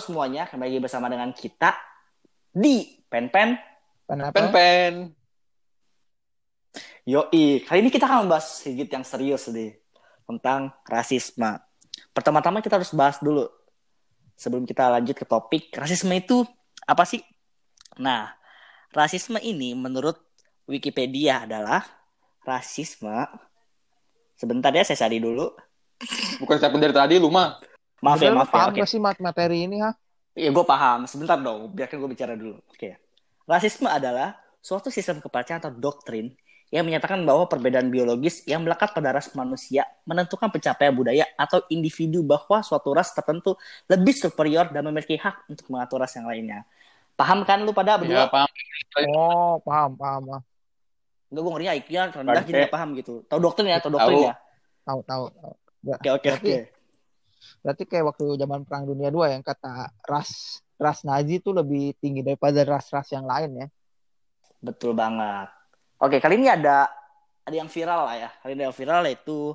semuanya, 0.00 0.48
kembali 0.48 0.72
lagi 0.72 0.80
bersama 0.80 1.06
dengan 1.12 1.30
kita 1.36 1.76
di 2.50 3.04
Pen 3.06 3.28
Pen. 3.28 3.54
Kenapa? 4.08 4.34
Pen 4.34 4.48
pen. 4.50 4.94
Yoi, 7.06 7.62
kali 7.62 7.78
ini 7.84 7.90
kita 7.92 8.08
akan 8.08 8.26
membahas 8.26 8.64
sedikit 8.64 8.96
yang 8.96 9.04
serius 9.04 9.46
nih 9.52 9.76
tentang 10.26 10.72
rasisme. 10.88 11.60
Pertama-tama 12.10 12.64
kita 12.64 12.80
harus 12.80 12.90
bahas 12.96 13.20
dulu 13.22 13.46
sebelum 14.34 14.64
kita 14.64 14.88
lanjut 14.88 15.14
ke 15.14 15.28
topik 15.28 15.68
rasisme 15.76 16.16
itu 16.16 16.42
apa 16.88 17.04
sih? 17.04 17.20
Nah, 18.00 18.32
rasisme 18.90 19.36
ini 19.42 19.76
menurut 19.76 20.16
Wikipedia 20.64 21.44
adalah 21.44 21.82
rasisme. 22.46 23.26
Sebentar 24.38 24.72
ya, 24.72 24.86
saya 24.86 25.06
cari 25.06 25.20
dulu. 25.20 25.50
Bukan 26.40 26.56
siapa 26.56 26.78
dari 26.80 26.94
tadi 26.94 27.20
lu 27.20 27.28
mah. 27.28 27.60
Maaf 28.00 28.16
ya, 28.18 28.28
Udah, 28.28 28.32
lu 28.32 28.38
maaf 28.40 28.48
ya. 28.48 28.54
paham 28.56 28.68
Oke. 28.72 28.80
gak 28.80 28.88
sih 28.88 29.00
mat- 29.00 29.20
materi 29.20 29.68
ini 29.68 29.84
ha? 29.84 29.92
Iya, 30.32 30.48
gue 30.50 30.64
paham. 30.64 31.04
Sebentar 31.04 31.36
dong, 31.36 31.68
biarkan 31.72 31.96
gue 32.00 32.10
bicara 32.10 32.32
dulu. 32.32 32.56
Oke. 32.66 32.96
Rasisme 33.44 33.88
adalah 33.90 34.38
suatu 34.62 34.88
sistem 34.88 35.20
kepercayaan 35.20 35.60
atau 35.60 35.72
doktrin 35.74 36.32
yang 36.70 36.86
menyatakan 36.86 37.18
bahwa 37.26 37.50
perbedaan 37.50 37.90
biologis 37.90 38.46
yang 38.46 38.62
melekat 38.62 38.94
pada 38.94 39.10
ras 39.10 39.34
manusia 39.34 39.82
menentukan 40.06 40.46
pencapaian 40.54 40.94
budaya 40.94 41.26
atau 41.34 41.66
individu 41.66 42.22
bahwa 42.22 42.62
suatu 42.62 42.94
ras 42.94 43.10
tertentu 43.10 43.58
lebih 43.90 44.14
superior 44.14 44.70
dan 44.70 44.86
memiliki 44.86 45.18
hak 45.18 45.50
untuk 45.50 45.66
mengatur 45.66 45.98
ras 45.98 46.14
yang 46.14 46.30
lainnya. 46.30 46.62
Paham 47.18 47.42
kan 47.42 47.58
lu 47.66 47.74
pada 47.74 47.98
Ya, 47.98 48.00
berdua? 48.00 48.24
paham. 48.30 48.48
Oh, 49.10 49.58
paham, 49.66 49.90
paham. 49.98 50.22
ah. 50.38 50.42
Enggak, 51.26 51.42
gue 51.42 51.52
ngerinya 51.58 51.72
IQ-nya 51.74 52.02
rendah 52.14 52.42
jadi 52.46 52.58
gak 52.70 52.74
paham 52.74 52.88
gitu. 52.94 53.14
Tahu 53.26 53.38
doktrin 53.42 53.66
ya, 53.70 53.78
tahu 53.82 53.92
doktrin 53.98 54.14
Tahu. 54.16 54.28
ya. 54.30 54.34
Tahu, 54.86 55.00
tahu. 55.04 55.24
tahu. 55.30 55.52
Oke, 55.90 56.08
oke, 56.10 56.28
oke. 56.38 56.54
Berarti 57.60 57.84
kayak 57.88 58.14
waktu 58.14 58.36
zaman 58.40 58.64
Perang 58.64 58.84
Dunia 58.88 59.08
II 59.12 59.26
yang 59.28 59.44
kata 59.44 59.92
ras 60.06 60.60
ras 60.80 61.04
Nazi 61.04 61.36
itu 61.40 61.52
lebih 61.52 61.92
tinggi 62.00 62.24
daripada 62.24 62.64
ras-ras 62.64 63.12
yang 63.12 63.28
lain 63.28 63.66
ya. 63.66 63.68
Betul 64.64 64.96
banget. 64.96 65.52
Oke, 66.00 66.16
kali 66.20 66.40
ini 66.40 66.48
ada 66.48 66.88
ada 67.44 67.56
yang 67.56 67.68
viral 67.68 68.08
lah 68.08 68.16
ya. 68.16 68.30
Kali 68.40 68.56
ini 68.56 68.64
yang 68.64 68.76
viral 68.76 69.04
yaitu 69.04 69.52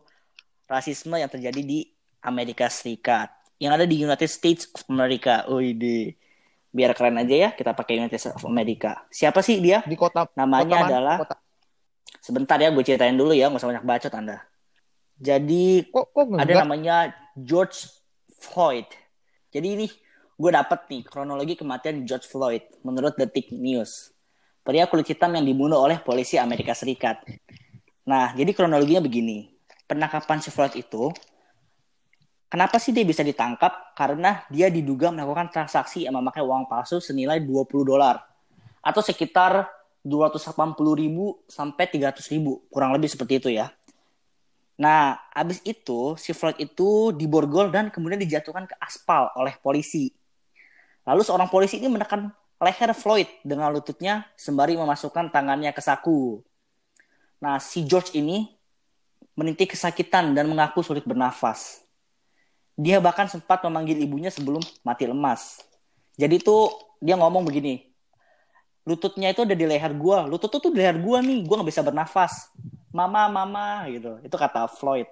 rasisme 0.69 1.17
yang 1.17 1.29
terjadi 1.29 1.61
di 1.61 1.79
Amerika 2.21 2.69
Serikat. 2.69 3.33
Yang 3.57 3.71
ada 3.81 3.85
di 3.89 3.95
United 4.05 4.29
States 4.29 4.69
of 4.73 4.85
America. 4.89 5.45
Oh 5.49 5.61
ini. 5.61 6.13
Biar 6.75 6.91
keren 6.91 7.15
aja 7.15 7.31
ya, 7.31 7.49
kita 7.55 7.71
pakai 7.71 8.03
United 8.03 8.19
States 8.19 8.35
of 8.35 8.43
America. 8.43 9.07
Siapa 9.07 9.39
sih 9.39 9.63
dia? 9.63 9.79
Di 9.87 9.95
kota 9.95 10.27
Namanya 10.35 10.83
kota 10.83 10.87
adalah 10.91 11.17
kota. 11.23 11.35
sebentar 12.19 12.59
ya, 12.59 12.67
gue 12.67 12.83
ceritain 12.83 13.15
dulu 13.15 13.31
ya, 13.31 13.47
nggak 13.47 13.63
usah 13.63 13.69
banyak 13.71 13.85
bacot 13.87 14.11
Anda. 14.11 14.43
Jadi 15.15 15.87
Kok 15.87 16.05
kok 16.11 16.25
ada 16.35 16.67
namanya 16.67 17.15
George 17.35 17.91
Floyd. 18.39 18.87
Jadi 19.51 19.67
ini 19.67 19.87
gue 20.35 20.51
dapet 20.51 20.87
nih 20.91 21.03
kronologi 21.03 21.55
kematian 21.59 22.07
George 22.07 22.27
Floyd 22.27 22.63
menurut 22.83 23.15
Detik 23.19 23.51
News. 23.51 24.15
Pria 24.65 24.89
kulit 24.89 25.05
hitam 25.05 25.29
yang 25.35 25.45
dibunuh 25.45 25.77
oleh 25.77 26.01
polisi 26.01 26.41
Amerika 26.41 26.73
Serikat. 26.73 27.21
Nah, 28.09 28.33
jadi 28.33 28.49
kronologinya 28.55 29.05
begini. 29.05 29.53
Penangkapan 29.85 30.41
si 30.41 30.49
Floyd 30.49 30.73
itu 30.73 31.13
Kenapa 32.45 32.79
sih 32.79 32.95
dia 32.95 33.03
bisa 33.03 33.25
ditangkap? 33.25 33.97
Karena 33.97 34.45
dia 34.47 34.71
diduga 34.71 35.11
melakukan 35.11 35.51
transaksi 35.51 36.07
yang 36.07 36.15
memakai 36.15 36.39
uang 36.39 36.69
palsu 36.71 37.03
senilai 37.03 37.43
20 37.43 37.67
dolar 37.83 38.21
atau 38.79 39.01
sekitar 39.01 39.65
280 40.05 40.77
ribu 40.93 41.41
sampai 41.49 41.89
300 41.89 42.21
ribu, 42.37 42.63
kurang 42.69 42.93
lebih 42.93 43.09
seperti 43.09 43.41
itu 43.41 43.49
ya. 43.49 43.73
Nah, 44.75 45.15
abis 45.31 45.63
itu 45.63 46.19
si 46.19 46.35
Floyd 46.35 46.59
itu 46.59 47.15
diborgol 47.15 47.71
dan 47.71 47.87
kemudian 47.87 48.19
dijatuhkan 48.19 48.67
ke 48.67 48.75
aspal 48.79 49.31
oleh 49.39 49.55
polisi. 49.63 50.11
Lalu 51.07 51.21
seorang 51.23 51.47
polisi 51.47 51.79
ini 51.79 51.87
menekan 51.87 52.27
leher 52.59 52.91
Floyd 52.91 53.29
dengan 53.45 53.71
lututnya 53.71 54.27
sembari 54.35 54.75
memasukkan 54.75 55.31
tangannya 55.31 55.71
ke 55.71 55.79
saku. 55.79 56.43
Nah, 57.39 57.61
si 57.61 57.87
George 57.87 58.15
ini 58.19 58.51
meniti 59.35 59.67
kesakitan 59.67 60.31
dan 60.31 60.47
mengaku 60.47 60.83
sulit 60.83 61.03
bernafas. 61.03 61.83
Dia 62.75 62.99
bahkan 62.99 63.27
sempat 63.31 63.63
memanggil 63.63 63.95
ibunya 64.03 64.27
sebelum 64.27 64.59
mati 64.83 65.07
lemas. 65.07 65.63
Jadi 66.19 66.43
tuh 66.43 66.71
dia 66.99 67.15
ngomong 67.19 67.43
begini, 67.43 67.91
lututnya 68.87 69.31
itu 69.31 69.43
ada 69.43 69.55
di 69.55 69.67
leher 69.67 69.91
gua, 69.95 70.27
lutut 70.27 70.47
tuh 70.47 70.71
di 70.71 70.79
leher 70.79 70.95
gua 70.99 71.19
nih, 71.19 71.43
gua 71.43 71.59
nggak 71.59 71.69
bisa 71.71 71.83
bernafas. 71.83 72.51
Mama, 72.95 73.27
mama 73.27 73.83
gitu. 73.91 74.15
Itu 74.23 74.39
kata 74.39 74.71
Floyd. 74.71 75.11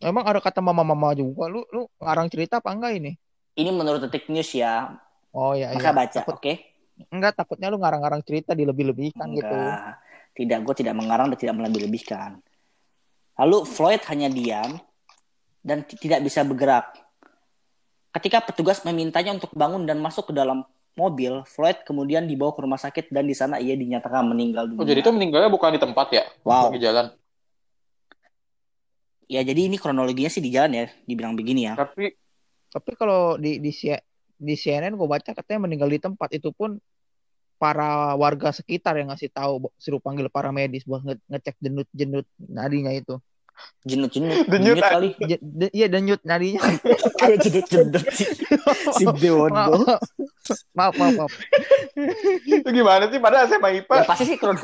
Emang 0.00 0.24
ada 0.24 0.40
kata 0.40 0.64
mama-mama 0.64 1.12
juga. 1.12 1.44
Lu 1.52 1.68
lu 1.68 1.84
ngarang 2.00 2.32
cerita 2.32 2.56
apa 2.64 2.72
enggak 2.72 2.96
ini? 2.96 3.12
Ini 3.56 3.68
menurut 3.72 4.00
detik 4.08 4.28
news 4.32 4.52
ya, 4.52 4.96
Oh 5.36 5.52
iya 5.52 5.68
maka 5.76 5.92
iya. 5.92 5.96
baca, 6.00 6.20
oke? 6.32 6.52
enggak 7.12 7.36
takutnya 7.36 7.68
lu 7.68 7.76
ngarang-ngarang 7.76 8.24
cerita 8.24 8.56
dilebih-lebihkan 8.56 9.28
gitu. 9.36 9.52
Enggak, 9.52 10.00
tidak, 10.32 10.58
gue 10.64 10.74
tidak 10.80 10.94
mengarang 10.96 11.28
dan 11.28 11.36
tidak 11.36 11.54
melebih-lebihkan. 11.60 12.40
Lalu 13.36 13.68
Floyd 13.68 14.00
hanya 14.08 14.32
diam 14.32 14.80
dan 15.60 15.84
tidak 15.84 16.24
bisa 16.24 16.40
bergerak. 16.40 16.88
Ketika 18.16 18.40
petugas 18.48 18.80
memintanya 18.80 19.36
untuk 19.36 19.52
bangun 19.52 19.84
dan 19.84 20.00
masuk 20.00 20.32
ke 20.32 20.34
dalam 20.36 20.64
mobil, 20.96 21.44
Floyd 21.44 21.84
kemudian 21.84 22.24
dibawa 22.24 22.56
ke 22.56 22.60
rumah 22.64 22.80
sakit 22.80 23.12
dan 23.12 23.28
di 23.28 23.36
sana 23.36 23.60
ia 23.60 23.76
dinyatakan 23.76 24.24
meninggal 24.26 24.64
dunia. 24.66 24.80
Oh, 24.80 24.88
jadi 24.88 25.04
itu 25.04 25.12
meninggalnya 25.12 25.52
bukan 25.52 25.76
di 25.76 25.80
tempat 25.80 26.06
ya? 26.10 26.24
wow. 26.42 26.72
Di 26.72 26.80
jalan. 26.80 27.12
Ya 29.28 29.44
jadi 29.44 29.68
ini 29.68 29.76
kronologinya 29.76 30.32
sih 30.32 30.40
di 30.40 30.48
jalan 30.48 30.72
ya, 30.72 30.86
dibilang 31.04 31.36
begini 31.36 31.68
ya. 31.68 31.76
Tapi 31.76 32.16
Tapi 32.72 32.90
kalau 32.98 33.36
di 33.36 33.60
di 33.60 33.72
di 34.36 34.54
CNN 34.56 34.92
gue 34.96 35.08
baca 35.08 35.32
katanya 35.32 35.64
meninggal 35.64 35.88
di 35.88 36.00
tempat 36.00 36.28
itu 36.32 36.52
pun 36.52 36.76
para 37.56 38.12
warga 38.20 38.52
sekitar 38.52 39.00
yang 39.00 39.08
ngasih 39.08 39.32
tahu 39.32 39.72
suruh 39.80 40.00
panggil 40.00 40.28
para 40.28 40.52
medis 40.52 40.84
buat 40.84 41.00
nge- 41.00 41.24
ngecek 41.28 41.56
jenut-jenut 41.60 42.26
nadinya 42.36 42.92
itu. 42.92 43.16
Jenut-jenut, 43.86 44.50
Denyut, 44.50 44.76
denyut 44.76 44.82
kali. 44.82 45.08
Iya 45.70 45.86
denyut 45.86 46.20
nadinya. 46.26 46.60
Kayak 47.20 47.38
jenut-jenut 47.46 48.04
si, 48.10 48.24
si 48.98 49.04
Dewondo. 49.22 49.86
maaf, 50.74 50.94
maaf, 50.98 51.14
maaf. 51.14 51.32
itu 52.44 52.68
gimana 52.68 53.06
sih? 53.08 53.22
Padahal 53.22 53.46
SMA 53.46 53.82
IPA. 53.82 53.94
Ya 53.94 54.04
pasti 54.04 54.24
sih 54.26 54.36
krono. 54.36 54.60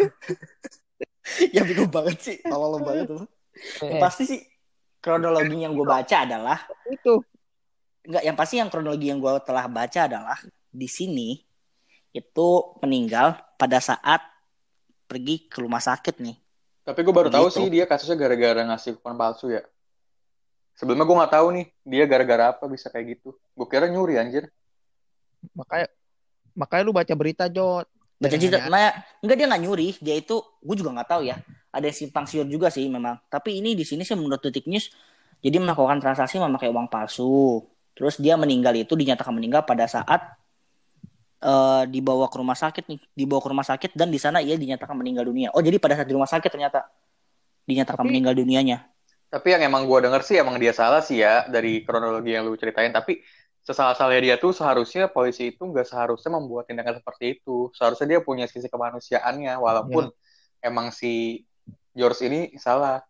ya 1.55 1.63
bingung 1.63 1.91
banget 1.91 2.19
sih, 2.19 2.37
tolol 2.43 2.83
banget 2.83 3.15
tuh. 3.15 3.23
Ya, 3.79 4.03
pasti 4.03 4.27
sih 4.27 4.41
kronologi 5.03 5.59
yang 5.59 5.75
gue 5.75 5.87
baca 5.87 6.17
adalah 6.23 6.59
itu 6.87 7.23
enggak 8.07 8.23
yang 8.23 8.37
pasti 8.39 8.55
yang 8.59 8.71
kronologi 8.71 9.07
yang 9.11 9.19
gue 9.19 9.35
telah 9.43 9.67
baca 9.67 10.01
adalah 10.07 10.39
di 10.71 10.87
sini 10.87 11.39
itu 12.15 12.49
meninggal 12.83 13.39
pada 13.59 13.83
saat 13.83 14.23
pergi 15.11 15.49
ke 15.49 15.61
rumah 15.61 15.81
sakit 15.83 16.23
nih. 16.23 16.37
Tapi 16.83 16.99
gue 17.01 17.15
baru 17.15 17.31
tahu 17.31 17.47
Gitu. 17.49 17.57
sih 17.63 17.67
dia 17.71 17.85
kasusnya 17.87 18.19
gara-gara 18.19 18.63
ngasih 18.67 18.99
kupon 18.99 19.15
palsu 19.15 19.55
ya. 19.55 19.63
Sebelumnya 20.75 21.07
gue 21.07 21.17
nggak 21.23 21.33
tahu 21.33 21.47
nih 21.55 21.67
dia 21.87 22.05
gara-gara 22.11 22.45
apa 22.51 22.65
bisa 22.67 22.91
kayak 22.91 23.19
gitu. 23.19 23.39
Gue 23.55 23.67
kira 23.69 23.87
nyuri 23.87 24.19
anjir. 24.19 24.51
makanya 25.59 25.91
makanya 26.55 26.83
lu 26.87 26.95
baca 26.95 27.15
berita 27.19 27.51
Jot. 27.51 27.87
Baca 28.23 28.37
cerita, 28.39 28.63
ada- 28.63 28.71
nah, 28.71 28.95
enggak 29.19 29.35
dia 29.35 29.47
nggak 29.51 29.63
nyuri, 29.67 29.89
dia 29.99 30.15
itu 30.15 30.39
gue 30.39 30.77
juga 30.79 30.95
nggak 30.95 31.09
tahu 31.11 31.23
ya. 31.27 31.43
Ada 31.75 31.91
yang 31.91 31.99
simpang 31.99 32.31
siur 32.31 32.47
juga 32.47 32.71
sih 32.71 32.87
memang. 32.87 33.19
Tapi 33.27 33.59
ini 33.59 33.75
di 33.75 33.83
sini 33.83 34.07
sih 34.07 34.15
menurut 34.15 34.39
detik 34.39 34.71
news, 34.71 34.95
jadi 35.43 35.59
melakukan 35.59 35.99
transaksi 35.99 36.39
memakai 36.39 36.71
uang 36.71 36.87
palsu. 36.87 37.67
Terus 37.99 38.23
dia 38.23 38.39
meninggal 38.39 38.71
itu 38.79 38.95
dinyatakan 38.95 39.35
meninggal 39.35 39.67
pada 39.67 39.91
saat 39.91 40.23
eh, 41.43 41.83
dibawa 41.91 42.31
ke 42.31 42.37
rumah 42.39 42.55
sakit 42.55 42.85
nih, 42.87 43.01
dibawa 43.13 43.41
ke 43.43 43.49
rumah 43.51 43.67
sakit 43.67 43.91
dan 43.93 44.09
di 44.09 44.17
sana 44.17 44.39
ia 44.39 44.55
dinyatakan 44.55 44.95
meninggal 44.95 45.27
dunia. 45.27 45.51
Oh 45.53 45.61
jadi 45.61 45.77
pada 45.77 45.99
saat 45.99 46.07
di 46.07 46.15
rumah 46.15 46.31
sakit 46.31 46.47
ternyata 46.49 46.87
dinyatakan 47.67 47.99
Tapi- 47.99 48.09
meninggal 48.09 48.35
dunianya. 48.35 48.87
Tapi 49.27 49.49
yang 49.49 49.65
emang 49.65 49.89
gue 49.89 49.99
denger 50.05 50.23
sih 50.23 50.37
emang 50.37 50.61
dia 50.61 50.71
salah 50.71 51.01
sih 51.01 51.19
ya 51.19 51.49
dari 51.49 51.81
kronologi 51.83 52.37
yang 52.37 52.45
lu 52.45 52.53
ceritain. 52.55 52.93
Tapi 52.93 53.25
sesalah-salahnya 53.65 54.21
dia 54.23 54.37
tuh 54.37 54.53
seharusnya 54.53 55.09
polisi 55.09 55.51
itu 55.51 55.65
nggak 55.65 55.89
seharusnya 55.89 56.37
membuat 56.37 56.69
tindakan 56.69 57.01
seperti 57.01 57.41
itu. 57.41 57.73
Seharusnya 57.73 58.07
dia 58.07 58.21
punya 58.21 58.45
sisi 58.45 58.69
kemanusiaannya 58.69 59.57
walaupun 59.57 60.13
emang 60.61 60.93
si 60.93 61.43
George 61.97 62.21
ini 62.29 62.41
salah. 62.61 63.01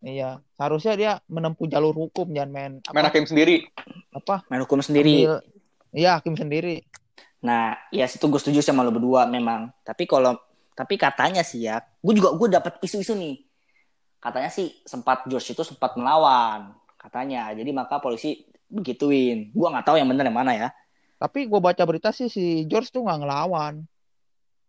Iya, 0.00 0.44
seharusnya 0.56 0.94
dia 0.96 1.12
menempuh 1.28 1.64
jalur 1.64 1.96
hukum 1.96 2.28
jangan 2.28 2.50
main 2.52 2.72
Main 2.92 3.04
apa 3.04 3.08
hakim 3.08 3.24
sendiri. 3.24 3.68
apa 4.08 4.44
Main 4.48 4.60
hukum 4.64 4.80
sendiri. 4.80 5.24
ambil- 5.24 5.44
Iya, 5.94 6.18
hakim 6.18 6.34
sendiri. 6.34 6.82
Nah, 7.40 7.78
ya 7.94 8.10
situ 8.10 8.26
gue 8.26 8.40
setuju 8.42 8.60
sama 8.60 8.82
lo 8.82 8.90
berdua 8.90 9.30
memang. 9.30 9.70
Tapi 9.86 10.04
kalau 10.04 10.34
tapi 10.74 10.98
katanya 10.98 11.46
sih 11.46 11.70
ya, 11.70 11.78
gue 11.78 12.14
juga 12.18 12.34
gue 12.34 12.48
dapat 12.50 12.82
isu-isu 12.82 13.14
nih. 13.14 13.46
Katanya 14.18 14.50
sih 14.50 14.74
sempat 14.82 15.22
George 15.30 15.54
itu 15.54 15.62
sempat 15.62 15.94
melawan, 15.94 16.74
katanya. 16.98 17.52
Jadi 17.54 17.70
maka 17.70 18.02
polisi 18.02 18.42
begituin. 18.66 19.54
Gue 19.54 19.66
nggak 19.70 19.86
tahu 19.86 19.96
yang 20.00 20.08
benar 20.10 20.26
yang 20.26 20.34
mana 20.34 20.52
ya. 20.56 20.68
Tapi 21.14 21.46
gue 21.46 21.60
baca 21.62 21.82
berita 21.86 22.10
sih 22.10 22.26
si 22.26 22.66
George 22.66 22.90
tuh 22.90 23.06
nggak 23.06 23.20
ngelawan. 23.22 23.86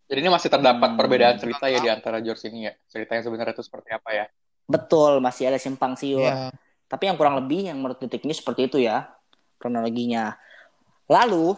Jadi 0.06 0.18
ini 0.22 0.30
masih 0.30 0.46
terdapat 0.46 0.94
Hmm. 0.94 0.98
perbedaan 1.00 1.34
cerita 1.34 1.66
ya 1.66 1.82
di 1.82 1.90
antara 1.90 2.22
George 2.22 2.46
ini 2.46 2.70
ya. 2.70 2.72
Cerita 2.86 3.18
yang 3.18 3.24
sebenarnya 3.26 3.58
itu 3.58 3.64
seperti 3.66 3.90
apa 3.90 4.10
ya. 4.14 4.26
Betul, 4.70 5.18
masih 5.18 5.50
ada 5.50 5.58
simpang 5.58 5.98
siur. 5.98 6.22
Iya. 6.22 6.54
Tapi 6.86 7.10
yang 7.10 7.18
kurang 7.18 7.34
lebih 7.42 7.66
yang 7.66 7.82
menurut 7.82 7.98
detik 7.98 8.22
ini 8.22 8.30
seperti 8.30 8.70
itu 8.70 8.78
ya. 8.78 9.10
kronologinya. 9.56 10.36
Lalu 11.06 11.54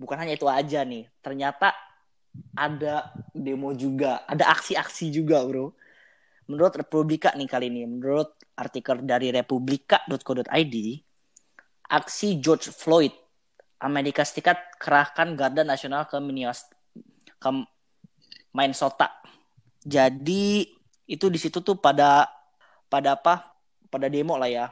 bukan 0.00 0.16
hanya 0.24 0.36
itu 0.36 0.48
aja 0.48 0.84
nih, 0.84 1.08
ternyata 1.20 1.72
ada 2.52 3.12
demo 3.32 3.72
juga, 3.72 4.24
ada 4.28 4.52
aksi-aksi 4.52 5.08
juga, 5.12 5.40
bro. 5.44 5.72
Menurut 6.46 6.74
Republika 6.78 7.32
nih 7.34 7.48
kali 7.48 7.66
ini, 7.72 7.88
menurut 7.88 8.36
artikel 8.56 9.02
dari 9.02 9.34
republika.co.id, 9.34 10.76
aksi 11.90 12.28
George 12.38 12.70
Floyd 12.70 13.12
Amerika 13.82 14.24
Serikat 14.24 14.56
kerahkan 14.80 15.36
Garda 15.36 15.60
Nasional 15.60 16.08
ke 16.08 16.16
Minnesota, 16.16 16.72
ke 17.36 17.50
Minnesota. 18.56 19.08
Jadi 19.84 20.64
itu 21.06 21.26
di 21.28 21.38
situ 21.38 21.60
tuh 21.60 21.76
pada 21.76 22.24
pada 22.88 23.14
apa? 23.20 23.52
Pada 23.92 24.08
demo 24.08 24.40
lah 24.40 24.48
ya. 24.48 24.66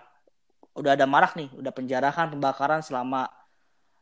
Udah 0.74 0.96
ada 0.98 1.06
marak 1.06 1.36
nih, 1.38 1.52
udah 1.54 1.70
penjarahan, 1.70 2.32
pembakaran 2.34 2.82
selama 2.82 3.30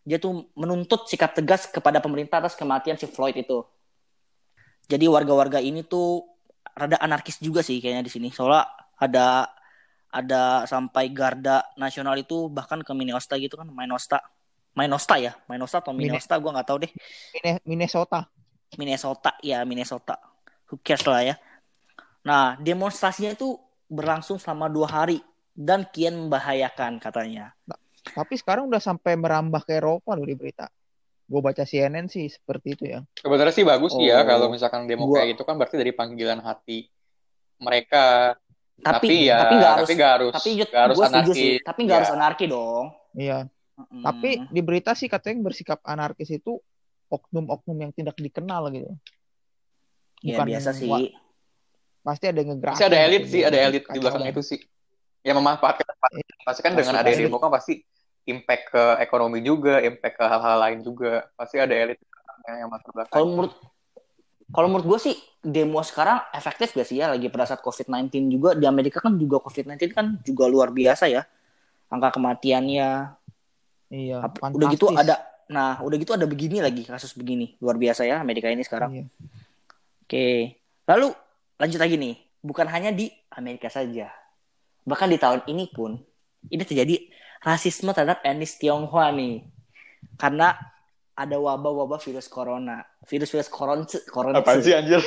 dia 0.02 0.18
tuh 0.18 0.50
menuntut 0.58 1.06
sikap 1.06 1.32
tegas 1.34 1.70
kepada 1.70 2.02
pemerintah 2.02 2.42
atas 2.42 2.58
kematian 2.58 2.98
si 2.98 3.06
Floyd 3.06 3.38
itu. 3.38 3.62
Jadi 4.90 5.06
warga-warga 5.06 5.62
ini 5.62 5.86
tuh 5.86 6.26
rada 6.74 6.98
anarkis 6.98 7.38
juga 7.38 7.62
sih 7.62 7.78
kayaknya 7.78 8.02
di 8.02 8.10
sini. 8.10 8.28
Soalnya 8.34 8.66
ada 8.98 9.46
ada 10.12 10.42
sampai 10.68 11.08
garda 11.08 11.64
nasional 11.78 12.18
itu 12.18 12.50
bahkan 12.52 12.82
ke 12.82 12.92
Minnesota 12.92 13.38
gitu 13.38 13.54
kan, 13.56 13.70
Minnesota. 13.70 14.20
Minnesota 14.72 15.14
ya, 15.20 15.32
Minnesota 15.48 15.84
atau 15.84 15.92
Minnesota 15.92 16.34
gue 16.40 16.50
nggak 16.50 16.68
tahu 16.68 16.78
deh. 16.82 16.92
Minnesota. 17.64 18.18
Minnesota 18.76 19.30
ya 19.44 19.62
Minnesota. 19.68 20.16
Who 20.68 20.80
cares 20.80 21.04
lah 21.04 21.22
ya. 21.22 21.34
Nah 22.24 22.56
demonstrasinya 22.56 23.36
itu 23.36 23.60
berlangsung 23.86 24.40
selama 24.40 24.72
dua 24.72 24.88
hari 24.88 25.20
dan 25.52 25.84
kian 25.92 26.16
membahayakan 26.16 26.96
katanya. 26.96 27.52
Tapi 28.02 28.34
sekarang 28.34 28.66
udah 28.66 28.82
sampai 28.82 29.14
merambah 29.14 29.62
ke 29.62 29.78
Eropa 29.78 30.18
loh 30.18 30.26
di 30.26 30.34
berita. 30.34 30.66
Gue 31.30 31.40
baca 31.40 31.62
CNN 31.62 32.10
sih 32.10 32.26
seperti 32.26 32.68
itu 32.74 32.84
ya. 32.90 33.00
Sebenarnya 33.16 33.54
sih 33.54 33.64
bagus 33.64 33.94
sih 33.94 34.10
ya 34.10 34.20
oh, 34.20 34.26
kalau 34.26 34.46
misalkan 34.50 34.90
demo 34.90 35.06
gua... 35.06 35.22
kayak 35.22 35.38
gitu 35.38 35.42
kan 35.46 35.54
berarti 35.56 35.76
dari 35.78 35.92
panggilan 35.94 36.42
hati 36.42 36.90
mereka. 37.62 38.36
Tapi, 38.82 39.06
tapi 39.06 39.16
ya, 39.30 39.38
tapi 39.38 39.54
gak 39.54 39.72
harus, 39.78 39.86
tapi 39.86 39.94
gak 39.94 40.10
harus, 40.10 40.32
tapi 40.34 40.50
gak 40.58 40.72
harus 40.74 40.98
anarki. 41.06 41.32
Sih, 41.38 41.52
tapi 41.62 41.80
gak 41.86 41.92
ya. 41.92 41.96
harus 42.02 42.12
anarki 42.18 42.44
dong. 42.50 42.86
Iya. 43.14 43.38
Hmm. 43.78 44.02
Tapi 44.02 44.30
di 44.50 44.60
berita 44.60 44.92
sih 44.98 45.06
katanya 45.06 45.38
yang 45.38 45.44
bersikap 45.46 45.78
anarkis 45.86 46.34
itu 46.34 46.58
oknum-oknum 47.12 47.78
yang 47.78 47.92
tidak 47.94 48.18
dikenal 48.18 48.72
gitu. 48.74 48.90
Iya, 50.24 50.36
Bukan 50.38 50.46
ya, 50.46 50.50
biasa 50.58 50.70
sih. 50.74 50.90
Pasti 52.02 52.24
ada 52.26 52.38
yang 52.42 52.58
Pasti 52.58 52.84
ada 52.84 52.98
elit 52.98 53.24
sih, 53.30 53.42
ada 53.46 53.58
elit 53.58 53.84
di 53.86 53.98
belakang 54.02 54.26
itu 54.26 54.42
sih. 54.42 54.60
Ya 55.22 55.32
memanfaatkan. 55.34 55.86
Iya. 55.86 56.34
Pasti 56.42 56.60
kan 56.60 56.74
dengan 56.74 56.98
ada 56.98 57.10
demo 57.10 57.38
kan 57.38 57.50
pasti 57.50 57.82
impact 58.26 58.74
ke 58.74 58.84
ekonomi 59.02 59.42
juga, 59.42 59.82
impact 59.82 60.18
ke 60.18 60.24
hal-hal 60.26 60.58
lain 60.58 60.78
juga. 60.82 61.30
Pasti 61.38 61.58
ada 61.62 61.74
elit 61.74 61.98
yang 62.46 62.70
masuk 62.70 62.90
belakang. 62.90 63.14
Kalau 63.14 63.26
menurut 63.30 63.52
kalau 64.52 64.68
menurut 64.68 64.86
gue 64.86 64.98
sih 65.10 65.16
demo 65.40 65.80
sekarang 65.80 66.20
efektif 66.36 66.76
gak 66.76 66.84
sih 66.84 67.00
ya 67.00 67.08
lagi 67.08 67.32
pada 67.32 67.48
saat 67.48 67.64
COVID-19 67.64 68.28
juga 68.28 68.50
di 68.52 68.68
Amerika 68.68 69.00
kan 69.00 69.16
juga 69.16 69.40
COVID-19 69.40 69.80
kan 69.96 70.06
juga 70.20 70.44
luar 70.44 70.68
biasa 70.68 71.08
ya 71.08 71.24
angka 71.88 72.20
kematiannya 72.20 73.16
Iya. 73.92 74.24
Fantastis. 74.24 74.56
Udah 74.56 74.66
gitu 74.72 74.86
ada, 74.88 75.14
nah 75.52 75.76
udah 75.84 75.96
gitu 76.00 76.16
ada 76.16 76.24
begini 76.24 76.64
lagi 76.64 76.88
kasus 76.88 77.12
begini 77.12 77.60
luar 77.60 77.76
biasa 77.76 78.08
ya 78.08 78.24
Amerika 78.24 78.48
ini 78.48 78.64
sekarang. 78.64 78.90
Iya. 78.96 79.04
Oke, 80.08 80.28
lalu 80.88 81.12
lanjut 81.60 81.80
lagi 81.80 81.96
nih, 82.00 82.14
bukan 82.40 82.66
hanya 82.72 82.90
di 82.90 83.12
Amerika 83.32 83.68
saja, 83.68 84.08
bahkan 84.82 85.08
di 85.10 85.18
tahun 85.18 85.46
ini 85.46 85.70
pun 85.70 85.98
ini 86.50 86.62
terjadi 86.66 86.98
rasisme 87.42 87.90
terhadap 87.94 88.22
etnis 88.22 88.58
Tionghoa 88.58 89.10
nih, 89.14 89.46
karena 90.18 90.54
ada 91.12 91.36
wabah-wabah 91.36 92.00
virus 92.00 92.26
corona, 92.26 92.82
virus-virus 93.04 93.50
corona, 93.52 93.84
corona. 94.08 94.40
Apa 94.40 94.58
sih 94.58 94.72
anjir? 94.72 95.02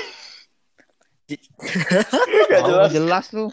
Gak 2.53 2.61
jelas. 2.69 2.89
jelas 2.93 3.25
lu. 3.33 3.49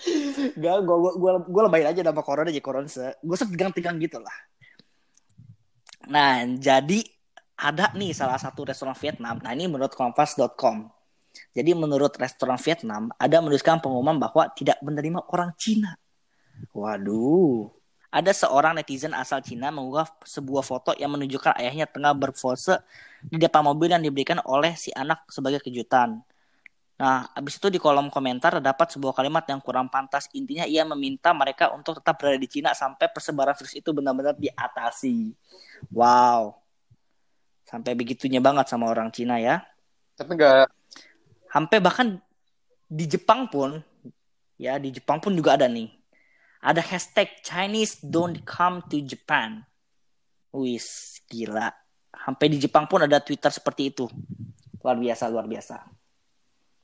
Gak, 0.61 0.77
gue 0.85 0.97
gue 0.97 1.13
gue 1.17 1.33
gue 1.49 1.63
lebayin 1.65 1.89
aja 1.89 2.01
nama 2.05 2.21
corona 2.21 2.53
aja 2.53 2.61
corona. 2.61 2.87
Gue 3.25 3.37
setegang-tegang 3.41 3.97
gitu 3.97 4.21
lah. 4.21 4.37
Nah, 6.13 6.45
jadi 6.61 7.01
ada 7.57 7.95
nih 7.97 8.13
salah 8.13 8.37
satu 8.37 8.69
restoran 8.69 8.93
Vietnam. 8.99 9.41
Nah, 9.41 9.51
ini 9.57 9.71
menurut 9.71 9.95
kompas.com. 9.97 10.91
Jadi 11.57 11.73
menurut 11.73 12.13
restoran 12.21 12.61
Vietnam 12.61 13.09
ada 13.17 13.41
menuliskan 13.41 13.81
pengumuman 13.81 14.21
bahwa 14.21 14.53
tidak 14.53 14.77
menerima 14.85 15.25
orang 15.33 15.57
Cina. 15.57 15.97
Waduh. 16.73 17.73
Ada 18.13 18.33
seorang 18.37 18.77
netizen 18.77 19.17
asal 19.17 19.41
Cina 19.41 19.73
mengunggah 19.73 20.05
sebuah 20.21 20.61
foto 20.61 20.93
yang 21.01 21.17
menunjukkan 21.17 21.57
ayahnya 21.57 21.89
tengah 21.89 22.13
berpose 22.13 22.77
di 23.25 23.41
depan 23.41 23.65
mobil 23.65 23.89
yang 23.89 24.05
diberikan 24.05 24.37
oleh 24.45 24.77
si 24.77 24.93
anak 24.93 25.25
sebagai 25.33 25.65
kejutan. 25.65 26.21
Nah, 27.01 27.25
habis 27.33 27.57
itu 27.57 27.73
di 27.73 27.81
kolom 27.81 28.13
komentar 28.13 28.61
terdapat 28.61 28.93
sebuah 28.93 29.17
kalimat 29.17 29.49
yang 29.49 29.65
kurang 29.65 29.89
pantas. 29.89 30.29
Intinya 30.37 30.69
ia 30.69 30.85
meminta 30.85 31.33
mereka 31.33 31.73
untuk 31.73 32.05
tetap 32.05 32.21
berada 32.21 32.37
di 32.37 32.47
Cina 32.47 32.77
sampai 32.77 33.09
persebaran 33.09 33.57
virus 33.57 33.73
itu 33.73 33.91
benar-benar 33.97 34.37
diatasi. 34.37 35.33
Wow. 35.89 36.61
Sampai 37.65 37.97
begitunya 37.97 38.45
banget 38.45 38.69
sama 38.69 38.93
orang 38.93 39.09
Cina 39.09 39.41
ya. 39.41 39.65
Tapi 40.21 40.37
enggak 40.37 40.69
sampai 41.53 41.79
bahkan 41.85 42.17
di 42.89 43.05
Jepang 43.05 43.45
pun 43.45 43.85
ya 44.57 44.81
di 44.81 44.89
Jepang 44.89 45.21
pun 45.21 45.37
juga 45.37 45.61
ada 45.61 45.69
nih. 45.69 45.93
Ada 46.63 46.79
hashtag 46.79 47.43
Chinese 47.43 47.99
don't 47.99 48.47
come 48.47 48.87
to 48.87 49.03
Japan. 49.03 49.67
Wis, 50.55 51.19
gila. 51.27 51.75
Sampai 52.15 52.47
di 52.47 52.63
Jepang 52.63 52.87
pun 52.87 53.03
ada 53.03 53.19
Twitter 53.19 53.51
seperti 53.51 53.91
itu. 53.91 54.07
Luar 54.79 54.95
biasa, 54.95 55.27
luar 55.27 55.51
biasa. 55.51 55.83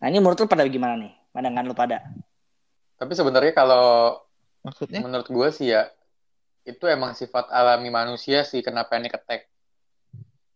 Nah 0.02 0.06
ini 0.10 0.19
menurut 0.19 0.38
lu 0.42 0.50
pada 0.50 0.66
gimana 0.66 0.98
nih? 0.98 1.14
Pandangan 1.30 1.62
lu 1.62 1.78
pada? 1.78 2.02
Tapi 2.98 3.12
sebenarnya 3.14 3.54
kalau 3.54 4.19
maksudnya 4.66 4.98
menurut 4.98 5.30
gue 5.30 5.48
sih 5.54 5.70
ya 5.70 5.86
itu 6.66 6.82
emang 6.90 7.14
sifat 7.14 7.46
alami 7.54 7.88
manusia 7.94 8.42
sih 8.42 8.66
kenapa 8.66 8.98
panic 8.98 9.14
attack. 9.14 9.46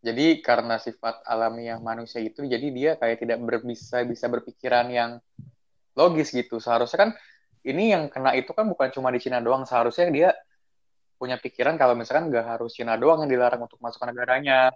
Jadi 0.03 0.43
karena 0.43 0.83
sifat 0.83 1.23
alami 1.31 1.71
yang 1.71 1.79
manusia 1.79 2.19
itu, 2.19 2.43
jadi 2.43 2.67
dia 2.75 2.91
kayak 2.99 3.23
tidak 3.23 3.39
bisa 3.63 4.03
bisa 4.03 4.27
berpikiran 4.27 4.91
yang 4.91 5.23
logis 5.95 6.35
gitu. 6.35 6.59
Seharusnya 6.59 7.07
kan 7.07 7.11
ini 7.63 7.95
yang 7.95 8.11
kena 8.11 8.35
itu 8.35 8.51
kan 8.51 8.67
bukan 8.67 8.91
cuma 8.91 9.15
di 9.15 9.23
Cina 9.23 9.39
doang. 9.39 9.63
Seharusnya 9.63 10.11
dia 10.11 10.31
punya 11.15 11.39
pikiran 11.39 11.79
kalau 11.79 11.95
misalkan 11.95 12.27
nggak 12.27 12.59
harus 12.59 12.75
Cina 12.75 12.99
doang 12.99 13.23
yang 13.23 13.31
dilarang 13.31 13.63
untuk 13.63 13.79
masuk 13.79 14.03
ke 14.03 14.07
negaranya. 14.11 14.75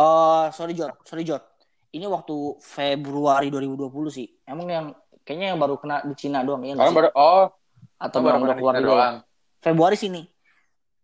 Oh, 0.00 0.48
uh, 0.48 0.54
sorry 0.56 0.72
Jot, 0.72 0.96
sorry 1.04 1.28
Jot. 1.28 1.44
Ini 1.92 2.08
waktu 2.08 2.56
Februari 2.64 3.52
2020 3.52 3.92
sih. 4.08 4.24
Emang 4.48 4.64
yang 4.64 4.86
kayaknya 5.20 5.52
yang 5.52 5.60
baru 5.60 5.76
kena 5.76 6.00
di 6.08 6.16
Cina 6.16 6.40
doang 6.40 6.64
ya? 6.64 6.72
Baru, 6.80 7.12
oh, 7.12 7.52
atau 8.00 8.18
baru 8.24 8.40
kena 8.40 8.54
keluar 8.56 8.74
doang. 8.80 9.14
Februari 9.60 9.96
sini. 10.00 10.24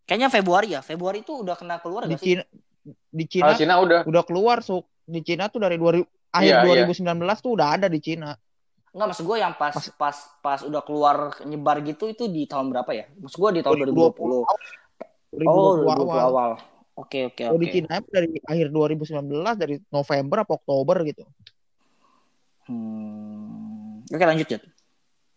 Kayaknya 0.08 0.32
Februari 0.32 0.68
ya. 0.72 0.80
Februari 0.80 1.20
itu 1.20 1.44
udah 1.44 1.52
kena 1.52 1.76
keluar 1.84 2.08
di 2.08 2.16
Cina, 2.16 2.42
Di 3.12 3.24
Cina, 3.28 3.52
Cina 3.52 3.76
udah. 3.84 4.08
udah 4.08 4.22
keluar 4.24 4.64
so 4.64 4.88
di 5.04 5.20
Cina 5.20 5.52
tuh 5.52 5.60
dari 5.60 5.76
2000 5.76 6.00
akhir 6.28 6.54
iya, 6.60 6.84
2019 6.96 7.04
iya. 7.04 7.34
tuh 7.40 7.52
udah 7.52 7.68
ada 7.76 7.86
di 7.92 8.00
Cina. 8.00 8.32
Enggak, 8.98 9.14
maksud 9.14 9.24
gue 9.30 9.38
yang 9.38 9.54
pas, 9.54 9.70
pas 9.70 9.86
pas 9.94 10.16
pas 10.42 10.60
udah 10.66 10.82
keluar 10.82 11.38
nyebar 11.46 11.78
gitu 11.86 12.10
itu 12.10 12.26
di 12.26 12.50
tahun 12.50 12.74
berapa 12.74 12.90
ya? 12.90 13.06
Maksud 13.14 13.38
gue 13.38 13.50
di 13.54 13.62
tahun 13.62 13.94
2020. 13.94 15.38
2020. 15.38 15.46
Oh, 15.46 15.78
2020 15.86 15.86
awal. 15.86 16.18
awal. 16.18 16.50
Oke, 16.98 17.30
oke, 17.30 17.42
oke. 17.46 17.62
Di 17.62 17.66
Cina 17.78 18.02
dari 18.02 18.42
akhir 18.42 18.74
2019 18.74 19.22
dari 19.54 19.78
November 19.94 20.42
apa 20.42 20.52
Oktober 20.58 20.96
gitu. 21.06 21.22
Hmm. 22.66 24.02
Oke, 24.02 24.24
lanjut, 24.26 24.50
ya. 24.50 24.58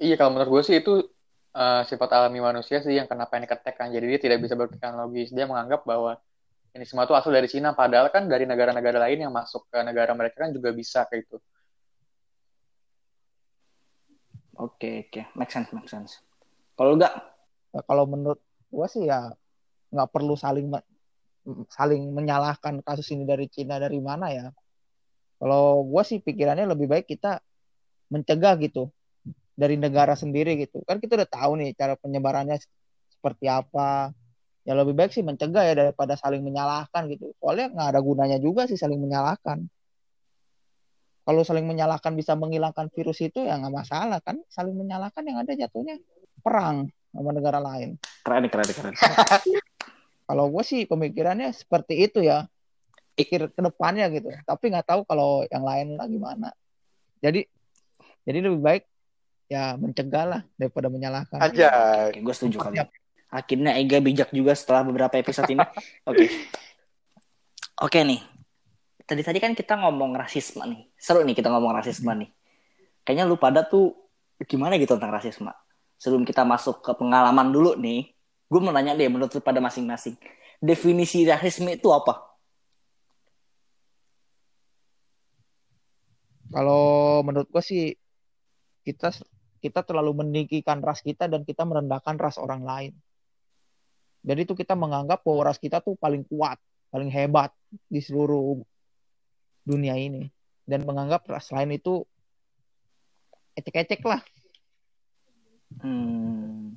Iya, 0.01 0.15
kalau 0.18 0.34
menurut 0.34 0.50
gue 0.58 0.62
sih 0.65 0.82
itu 0.82 1.06
uh, 1.53 1.86
sifat 1.86 2.10
alami 2.18 2.41
manusia 2.41 2.82
sih 2.82 2.98
yang 2.98 3.06
kena 3.06 3.30
panic 3.30 3.53
attack 3.53 3.77
kan. 3.77 3.94
Jadi 3.94 4.10
dia 4.10 4.20
tidak 4.25 4.41
bisa 4.41 4.58
berpikiran 4.58 5.06
logis. 5.06 5.30
Dia 5.30 5.46
menganggap 5.46 5.86
bahwa 5.86 6.18
ini 6.74 6.82
semua 6.89 7.06
itu 7.06 7.13
asal 7.13 7.30
dari 7.30 7.46
Cina. 7.46 7.77
Padahal 7.77 8.10
kan 8.10 8.25
dari 8.25 8.50
negara-negara 8.50 8.98
lain 9.06 9.30
yang 9.30 9.34
masuk 9.38 9.70
ke 9.70 9.77
negara 9.86 10.18
mereka 10.18 10.50
kan 10.50 10.50
juga 10.50 10.74
bisa 10.74 11.06
kayak 11.06 11.30
itu. 11.30 11.38
Oke, 14.62 15.10
oke. 15.10 15.22
Make 15.34 15.50
sense, 15.50 15.74
make 15.74 15.89
sense. 15.89 16.22
Kalau 16.77 16.94
enggak? 16.94 17.13
Ya, 17.74 17.82
kalau 17.82 18.06
menurut 18.06 18.38
gua 18.70 18.86
sih 18.86 19.10
ya 19.10 19.34
nggak 19.89 20.10
perlu 20.13 20.38
saling 20.38 20.70
saling 21.74 22.13
menyalahkan 22.13 22.86
kasus 22.86 23.10
ini 23.18 23.25
dari 23.25 23.50
Cina 23.50 23.82
dari 23.82 23.98
mana 23.98 24.30
ya. 24.30 24.53
Kalau 25.41 25.82
gua 25.82 26.06
sih 26.06 26.22
pikirannya 26.22 26.70
lebih 26.70 26.86
baik 26.86 27.10
kita 27.10 27.41
mencegah 28.13 28.53
gitu 28.62 28.94
dari 29.58 29.82
negara 29.82 30.13
sendiri 30.13 30.62
gitu. 30.62 30.86
Kan 30.86 31.01
kita 31.01 31.18
udah 31.18 31.30
tahu 31.30 31.51
nih 31.58 31.74
cara 31.74 31.98
penyebarannya 31.98 32.62
seperti 33.10 33.50
apa. 33.50 34.13
Ya 34.62 34.77
lebih 34.77 34.94
baik 34.94 35.10
sih 35.10 35.25
mencegah 35.25 35.65
ya 35.65 35.74
daripada 35.74 36.13
saling 36.13 36.46
menyalahkan 36.46 37.10
gitu. 37.10 37.34
Soalnya 37.41 37.74
nggak 37.74 37.88
ada 37.98 38.00
gunanya 38.06 38.38
juga 38.38 38.70
sih 38.70 38.77
saling 38.77 39.01
menyalahkan. 39.01 39.65
Kalau 41.22 41.42
saling 41.46 41.70
menyalahkan 41.70 42.18
bisa 42.18 42.34
menghilangkan 42.34 42.90
virus 42.90 43.22
itu 43.22 43.46
ya 43.46 43.58
nggak 43.62 43.74
masalah 43.74 44.20
kan. 44.25 44.42
Saling 44.50 44.74
menyalahkan 44.74 45.22
yang 45.22 45.38
ada 45.42 45.54
jatuhnya 45.54 46.01
perang 46.42 46.90
sama 47.13 47.30
negara 47.36 47.62
lain. 47.62 48.01
Keren, 48.25 48.50
keren, 48.50 48.70
keren. 48.74 48.94
kalau 50.32 50.48
gue 50.48 50.63
sih 50.63 50.88
pemikirannya 50.88 51.51
seperti 51.51 52.08
itu 52.08 52.24
ya 52.24 52.48
pikir 53.20 53.51
ke 53.51 53.60
depannya 53.60 54.08
gitu 54.16 54.32
tapi 54.48 54.72
nggak 54.72 54.88
tahu 54.88 55.04
kalau 55.04 55.44
yang 55.51 55.68
lain 55.68 56.00
lah 56.00 56.08
gimana 56.08 56.56
jadi 57.20 57.44
jadi 58.24 58.40
lebih 58.40 58.63
baik 58.63 58.84
ya 59.51 59.75
mencegah 59.75 60.24
lah 60.24 60.42
daripada 60.56 60.88
menyalahkan 60.88 61.36
Aja. 61.44 61.68
Oke, 62.08 62.24
gue 62.24 62.36
setuju 62.38 62.58
kali. 62.63 62.80
Akhirnya 63.28 63.75
Ega 63.75 64.00
bijak 64.00 64.32
juga 64.32 64.56
setelah 64.56 64.88
beberapa 64.88 65.20
episode 65.20 65.51
ini. 65.51 65.60
Oke. 66.08 66.32
Oke 67.86 68.00
nih. 68.08 68.24
Tadi 69.12 69.27
tadi 69.27 69.44
kan 69.44 69.51
kita 69.51 69.75
ngomong 69.75 70.15
rasisme 70.15 70.63
nih. 70.63 70.88
Seru 70.96 71.27
nih 71.27 71.36
kita 71.36 71.51
ngomong 71.51 71.75
rasisme 71.75 72.15
nih. 72.15 72.32
Kayaknya 73.03 73.27
lu 73.27 73.36
pada 73.36 73.68
tuh 73.68 73.91
gimana 74.48 74.80
gitu 74.80 74.96
tentang 74.96 75.12
rasisme? 75.12 75.51
Sebelum 76.00 76.24
kita 76.24 76.48
masuk 76.48 76.80
ke 76.80 76.96
pengalaman 76.96 77.51
dulu 77.51 77.75
nih, 77.75 78.08
gue 78.48 78.60
mau 78.63 78.72
nanya 78.72 78.96
deh 78.96 79.12
menurut 79.12 79.36
lu 79.36 79.44
pada 79.44 79.60
masing-masing. 79.60 80.15
Definisi 80.63 81.27
rasisme 81.27 81.75
itu 81.75 81.91
apa? 81.91 82.32
kalau 86.51 87.24
menurut 87.24 87.48
gue 87.48 87.63
sih 87.63 87.96
kita 88.84 89.15
kita 89.63 89.80
terlalu 89.88 90.22
meninggikan 90.22 90.84
ras 90.84 91.00
kita 91.00 91.32
dan 91.32 91.48
kita 91.48 91.63
merendahkan 91.63 92.20
ras 92.20 92.36
orang 92.36 92.62
lain 92.68 92.94
jadi 94.22 94.44
itu 94.46 94.53
kita 94.53 94.75
menganggap 94.75 95.24
bahwa 95.24 95.48
ras 95.48 95.58
kita 95.58 95.80
tuh 95.80 95.96
paling 95.96 96.27
kuat 96.27 96.60
paling 96.91 97.08
hebat 97.08 97.56
di 97.88 98.03
seluruh 98.03 98.60
dunia 99.63 99.98
ini 99.98 100.30
dan 100.65 100.86
menganggap 100.86 101.25
ras 101.30 101.50
lain 101.53 101.77
itu 101.77 102.06
ecek-ecek 103.58 104.01
lah 104.06 104.22
Hmm. 105.80 106.75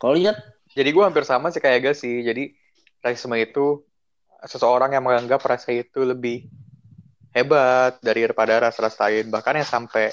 Kalau 0.00 0.16
lihat 0.16 0.40
Jadi 0.74 0.90
gue 0.90 1.04
hampir 1.06 1.22
sama 1.22 1.54
sih 1.54 1.62
kayak 1.62 1.76
Ega 1.78 1.92
sih. 1.94 2.26
Jadi 2.26 2.50
rasisme 2.98 3.38
itu 3.38 3.86
seseorang 4.42 4.90
yang 4.90 5.06
menganggap 5.06 5.38
rasnya 5.46 5.86
itu 5.86 6.02
lebih 6.02 6.50
hebat 7.30 8.02
daripada 8.02 8.58
ras-ras 8.58 8.98
lain. 8.98 9.30
Bahkan 9.30 9.62
yang 9.62 9.68
sampai 9.70 10.10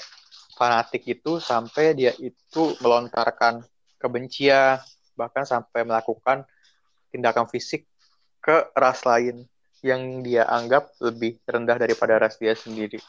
fanatik 0.54 1.02
itu 1.02 1.42
sampai 1.42 1.98
dia 1.98 2.14
itu 2.22 2.78
melontarkan 2.78 3.66
kebencian, 3.98 4.78
bahkan 5.18 5.42
sampai 5.42 5.82
melakukan 5.82 6.46
tindakan 7.10 7.50
fisik 7.50 7.90
ke 8.38 8.70
ras 8.78 9.02
lain 9.02 9.42
yang 9.82 10.22
dia 10.22 10.46
anggap 10.46 10.94
lebih 11.02 11.42
rendah 11.42 11.74
daripada 11.74 12.22
ras 12.22 12.38
dia 12.38 12.54
sendiri. 12.54 13.02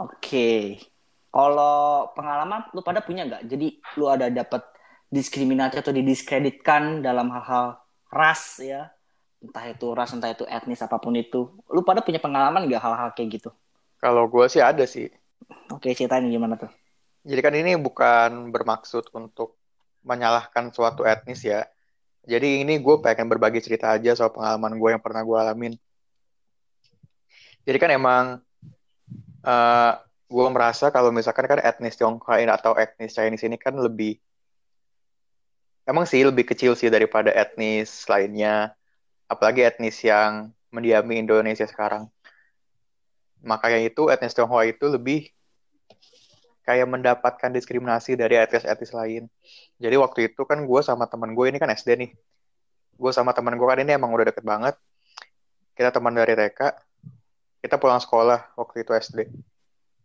Oke. 0.00 0.80
Kalau 1.28 2.10
pengalaman 2.14 2.70
lu 2.72 2.80
pada 2.80 3.04
punya 3.04 3.28
nggak? 3.28 3.44
Jadi 3.46 3.78
lu 4.00 4.08
ada 4.08 4.32
dapat 4.32 4.64
diskriminasi 5.12 5.78
atau 5.78 5.92
didiskreditkan 5.92 7.04
dalam 7.04 7.28
hal-hal 7.30 7.78
ras 8.08 8.58
ya? 8.58 8.90
Entah 9.44 9.68
itu 9.68 9.92
ras, 9.92 10.10
entah 10.16 10.32
itu 10.32 10.48
etnis 10.48 10.80
apa 10.80 10.96
pun 10.96 11.12
itu. 11.12 11.52
Lu 11.68 11.84
pada 11.84 12.00
punya 12.00 12.18
pengalaman 12.18 12.64
nggak 12.64 12.82
hal-hal 12.82 13.10
kayak 13.12 13.38
gitu? 13.38 13.50
Kalau 14.00 14.24
gue 14.30 14.46
sih 14.48 14.64
ada 14.64 14.88
sih. 14.88 15.12
Oke, 15.68 15.92
ceritain 15.92 16.24
gimana 16.24 16.56
tuh? 16.56 16.72
Jadi 17.24 17.40
kan 17.40 17.54
ini 17.56 17.72
bukan 17.76 18.52
bermaksud 18.52 19.12
untuk 19.12 19.56
menyalahkan 20.04 20.70
suatu 20.70 21.02
etnis 21.02 21.42
ya. 21.42 21.64
Jadi 22.24 22.64
ini 22.64 22.80
gue 22.80 22.96
pengen 23.00 23.28
berbagi 23.28 23.60
cerita 23.60 23.92
aja 23.92 24.16
soal 24.16 24.32
pengalaman 24.32 24.76
gue 24.76 24.90
yang 24.96 25.02
pernah 25.02 25.24
gue 25.24 25.36
alamin. 25.36 25.74
Jadi 27.64 27.76
kan 27.80 27.90
emang 27.92 28.24
eh 29.44 29.92
gue 30.24 30.46
merasa 30.48 30.88
kalau 30.88 31.12
misalkan 31.12 31.44
kan 31.44 31.60
etnis 31.60 31.96
Tionghoa 32.00 32.40
atau 32.48 32.72
etnis 32.76 33.12
Chinese 33.12 33.44
ini 33.44 33.60
kan 33.60 33.76
lebih 33.76 34.16
emang 35.84 36.08
sih 36.08 36.24
lebih 36.24 36.48
kecil 36.48 36.72
sih 36.76 36.88
daripada 36.88 37.32
etnis 37.32 38.08
lainnya. 38.08 38.72
Apalagi 39.28 39.64
etnis 39.64 40.00
yang 40.04 40.52
mendiami 40.72 41.20
Indonesia 41.20 41.64
sekarang. 41.64 42.08
Makanya 43.44 43.84
itu 43.84 44.08
etnis 44.08 44.32
Tionghoa 44.32 44.64
itu 44.68 44.84
lebih 44.88 45.28
kayak 46.64 46.88
mendapatkan 46.88 47.52
diskriminasi 47.52 48.16
dari 48.16 48.40
etnis-etnis 48.40 48.92
lain. 48.96 49.28
Jadi 49.78 49.96
waktu 49.98 50.20
itu 50.30 50.42
kan 50.46 50.62
gue 50.62 50.80
sama 50.80 51.10
teman 51.10 51.34
gue 51.34 51.46
ini 51.50 51.58
kan 51.58 51.70
SD 51.70 51.98
nih. 51.98 52.10
Gue 52.94 53.10
sama 53.10 53.34
teman 53.34 53.58
gue 53.58 53.66
kan 53.66 53.78
ini 53.82 53.94
emang 53.94 54.14
udah 54.14 54.30
deket 54.30 54.46
banget. 54.46 54.78
Kita 55.74 55.90
teman 55.90 56.14
dari 56.14 56.38
TK. 56.38 56.60
Kita 57.64 57.80
pulang 57.80 57.98
sekolah 57.98 58.54
waktu 58.54 58.86
itu 58.86 58.92
SD. 58.94 59.18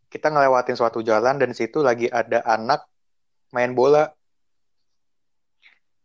Kita 0.10 0.34
ngelewatin 0.34 0.74
suatu 0.74 1.06
jalan 1.06 1.38
dan 1.38 1.54
di 1.54 1.58
situ 1.58 1.86
lagi 1.86 2.10
ada 2.10 2.42
anak 2.50 2.90
main 3.54 3.78
bola. 3.78 4.10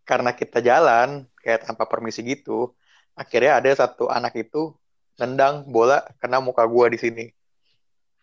Karena 0.05 0.37
kita 0.37 0.61
jalan 0.61 1.25
kayak 1.41 1.65
tanpa 1.65 1.89
permisi 1.89 2.21
gitu, 2.21 2.77
akhirnya 3.17 3.57
ada 3.57 3.73
satu 3.73 4.13
anak 4.13 4.37
itu 4.37 4.77
nendang 5.17 5.65
bola 5.65 6.05
kena 6.21 6.45
muka 6.45 6.69
gue 6.69 6.87
di 6.93 6.99
sini. 7.01 7.25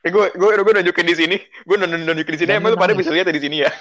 Eh, 0.02 0.10
gue 0.10 0.34
gue 0.34 0.50
gue 0.62 0.74
nunjukin 0.78 1.06
di 1.06 1.16
sini, 1.18 1.38
gue 1.38 1.76
nunjukin 1.78 2.34
di 2.34 2.42
sini. 2.42 2.50
Emang 2.58 2.74
lu 2.74 2.78
pada 2.78 2.98
bisa 2.98 3.14
lihat 3.14 3.30
di 3.30 3.42
sini 3.42 3.66
ya? 3.66 3.72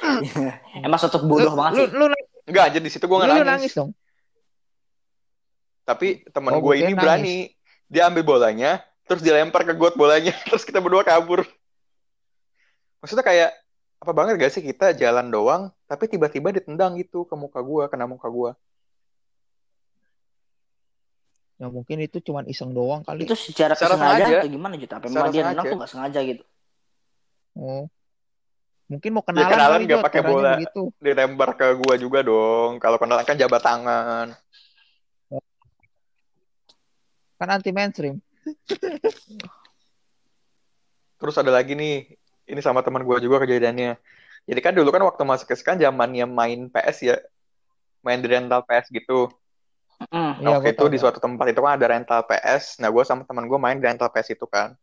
Emang 0.86 0.98
sosok 0.98 1.24
bodoh 1.24 1.52
lu, 1.52 1.56
banget 1.56 1.72
lu, 1.72 1.82
sih. 1.82 1.88
lu, 1.90 2.04
lu, 2.06 2.16
Enggak, 2.44 2.66
jadi 2.72 2.84
di 2.84 2.92
situ 2.92 3.04
gue 3.04 3.16
nggak 3.16 3.30
lu 3.30 3.40
nangis. 3.40 3.48
nangis 3.48 3.72
dong 3.72 3.90
Tapi 5.84 6.24
teman 6.28 6.52
Oh, 6.52 6.60
gue 6.60 6.74
ini 6.80 6.92
kira 6.92 7.00
berani. 7.00 7.36
Dia 7.86 8.08
ambil 8.08 8.24
bolanya, 8.24 8.80
terus 9.04 9.20
dilempar 9.20 9.62
ke 9.62 9.76
got 9.76 9.94
bolanya, 9.94 10.32
terus 10.48 10.64
kita 10.64 10.80
berdua 10.80 11.04
kabur. 11.04 11.44
Maksudnya 12.98 13.20
kayak 13.22 13.50
apa 14.00 14.12
banget 14.12 14.36
gak 14.36 14.52
sih 14.52 14.60
kita 14.60 14.92
jalan 14.92 15.28
doang, 15.28 15.62
tapi 15.84 16.08
tiba-tiba 16.08 16.48
ditendang 16.50 16.96
gitu 16.96 17.24
ke 17.24 17.36
muka 17.36 17.60
gue, 17.60 17.84
kena 17.88 18.04
muka 18.04 18.28
gue. 18.28 18.52
ya 21.54 21.70
mungkin 21.70 22.02
itu 22.02 22.18
cuman 22.18 22.50
iseng 22.50 22.74
doang 22.74 23.06
kali 23.06 23.22
Itu 23.22 23.38
secara, 23.38 23.78
Secara 23.78 23.94
sengaja 23.94 24.26
sengaja. 24.26 24.38
atau 24.42 24.50
gimana 24.50 24.74
Jut? 24.74 24.90
Apa 24.90 25.06
memang 25.06 25.30
dia 25.30 25.38
sengaja. 25.38 25.48
nendang 25.48 25.66
tuh 25.70 25.76
nggak 25.78 25.90
sengaja 25.92 26.18
gitu? 26.26 26.42
oh 27.54 27.84
mungkin 28.84 29.10
mau 29.16 29.24
kenalan, 29.24 29.50
kenalan 29.50 29.78
kali, 29.80 29.84
nggak 29.88 30.00
Jot, 30.00 30.06
pakai 30.06 30.20
bola. 30.22 30.52
begitu. 30.56 30.82
Dilempar 31.00 31.50
ke 31.56 31.66
gue 31.72 31.94
juga 32.00 32.20
dong. 32.20 32.76
Kalau 32.78 32.96
kenalan 33.00 33.24
kan 33.24 33.36
jabat 33.36 33.62
tangan. 33.64 34.28
kan 37.34 37.50
anti 37.50 37.74
mainstream 37.74 38.22
Terus 41.18 41.34
ada 41.40 41.50
lagi 41.50 41.74
nih, 41.74 42.14
ini 42.48 42.60
sama 42.60 42.84
teman 42.84 43.02
gue 43.02 43.16
juga 43.20 43.42
kejadiannya. 43.42 43.96
Jadi 44.44 44.60
kan 44.60 44.76
dulu 44.76 44.92
kan 44.92 45.02
waktu 45.08 45.22
masuk 45.24 45.48
ke 45.48 45.56
kan 45.64 45.80
zamannya 45.80 46.28
main 46.28 46.68
PS 46.68 46.98
ya, 47.00 47.16
main 48.04 48.20
di 48.20 48.28
rental 48.28 48.60
PS 48.68 48.92
gitu. 48.92 49.32
Mm. 50.12 50.44
Nah, 50.44 50.50
Iya, 50.52 50.56
waktu 50.60 50.68
gua 50.68 50.74
itu 50.76 50.84
tahu, 50.84 50.92
di 50.92 50.98
Kak. 51.00 51.02
suatu 51.02 51.18
tempat 51.24 51.46
itu 51.48 51.60
kan 51.64 51.72
ada 51.80 51.86
rental 51.88 52.20
PS. 52.28 52.76
Nah, 52.84 52.92
gue 52.92 53.04
sama 53.08 53.24
teman 53.24 53.48
gue 53.48 53.56
main 53.56 53.80
di 53.80 53.84
rental 53.88 54.12
PS 54.12 54.36
itu 54.36 54.44
kan. 54.44 54.76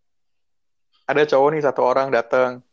Ada 1.06 1.30
cowok 1.30 1.50
nih 1.54 1.62
satu 1.62 1.82
orang 1.86 2.10
datang. 2.10 2.66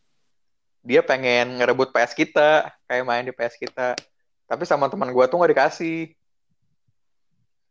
Dia 0.82 1.02
pengen 1.02 1.58
ngerebut 1.58 1.90
PS 1.90 2.14
kita, 2.14 2.70
kayak 2.86 3.04
main 3.04 3.26
di 3.26 3.34
PS 3.34 3.58
kita. 3.58 3.98
Tapi 4.48 4.62
sama 4.64 4.88
teman 4.88 5.10
gue 5.12 5.24
tuh 5.28 5.36
nggak 5.36 5.52
dikasih. 5.52 6.14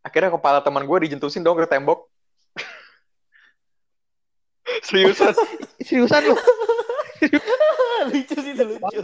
Akhirnya 0.03 0.31
kepala 0.31 0.59
teman 0.61 0.85
gue 0.85 0.97
dijentusin 1.07 1.41
dong 1.41 1.57
ke 1.57 1.65
tembok. 1.65 2.05
Seriusan. 4.87 5.33
seriusan 5.81 6.21
lu 6.27 6.35
lucu 8.13 8.35
sih 8.37 8.53
itu 8.53 8.63
lucu. 8.63 8.99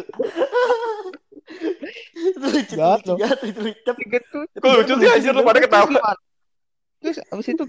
itu 2.14 2.46
lucu, 2.46 2.74
Jahat 2.78 3.02
lucu, 3.02 3.10
loh. 3.10 3.18
jahat, 3.18 3.40
itu 3.42 3.60
lucu. 3.60 3.82
Tapi 3.82 4.02
gitu 4.06 4.40
Kok 4.62 4.74
lucu 4.80 4.94
sih 5.02 5.10
anjir 5.10 5.34
lu 5.34 5.42
pada 5.42 5.60
ketawa. 5.60 6.14
terus 7.04 7.20
abis 7.20 7.52
itu 7.52 7.66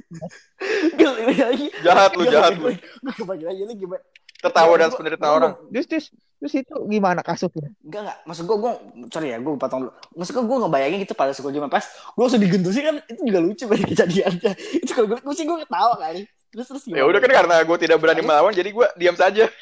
Gil, 0.99 1.13
ini 1.27 1.35
lagi. 1.35 1.67
Jahat 1.83 2.13
lu, 2.15 2.23
jahat 2.29 2.55
lu. 2.55 2.71
Gue 2.77 3.13
kebagian 3.17 3.49
lagi 3.51 3.63
lu 3.67 3.75
gimana? 3.75 4.05
Tertawa 4.45 4.75
dan 4.77 4.89
Gua- 4.89 4.99
penderitaan 4.99 5.25
gua- 5.27 5.39
orang. 5.39 5.53
terus 5.69 5.87
terus 5.89 6.07
terus 6.37 6.53
itu 6.55 6.75
gimana 6.87 7.21
kasusnya 7.21 7.73
Enggak 7.81 8.01
enggak, 8.05 8.19
maksud 8.23 8.45
gue 8.45 8.57
gue 8.59 8.73
sorry 9.09 9.29
ya 9.33 9.39
gue 9.41 9.53
potong 9.57 9.81
dulu. 9.83 9.93
Maksud 10.13 10.33
gue 10.35 10.45
gue 10.45 10.59
ngebayangin 10.61 10.99
gitu 11.01 11.15
pada 11.15 11.33
sekolah 11.33 11.53
zaman 11.53 11.69
pas 11.69 11.81
gue 11.81 12.21
langsung 12.21 12.39
digentusin 12.39 12.83
kan 12.85 12.97
itu 13.03 13.21
juga 13.25 13.41
lucu 13.41 13.65
banget 13.65 13.87
kejadiannya. 13.91 14.53
itu 14.85 14.91
kalau 14.93 15.09
gue, 15.09 15.19
gue 15.19 15.35
sih 15.35 15.45
gue 15.45 15.59
ketawa 15.59 15.95
kali. 15.97 16.23
Terus 16.51 16.67
terus 16.69 16.83
Ya 16.87 17.03
udah 17.03 17.19
kan 17.19 17.31
karena 17.33 17.57
gue 17.59 17.77
tidak 17.81 17.99
berani 17.99 18.21
melawan, 18.21 18.53
jadi 18.53 18.69
gue 18.69 18.87
diam 18.95 19.17
saja. 19.17 19.49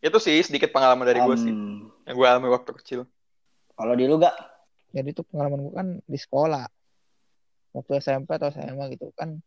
Itu 0.00 0.16
sih 0.16 0.40
sedikit 0.40 0.72
pengalaman 0.72 1.04
dari 1.04 1.20
gue 1.20 1.36
sih, 1.36 1.52
Um, 1.52 1.92
yang 2.08 2.16
gue 2.16 2.26
alami 2.26 2.48
waktu 2.48 2.72
kecil. 2.74 3.00
Kalau 3.70 3.92
di 3.92 4.04
lu 4.04 4.16
gak? 4.16 4.32
jadi 4.90 5.06
itu 5.06 5.22
pengalaman 5.22 5.62
gue 5.62 5.70
kan 5.70 5.88
di 6.02 6.18
sekolah 6.18 6.66
waktu 7.70 8.02
SMP 8.02 8.34
atau 8.34 8.50
SMA 8.50 8.90
gitu 8.90 9.14
kan 9.14 9.38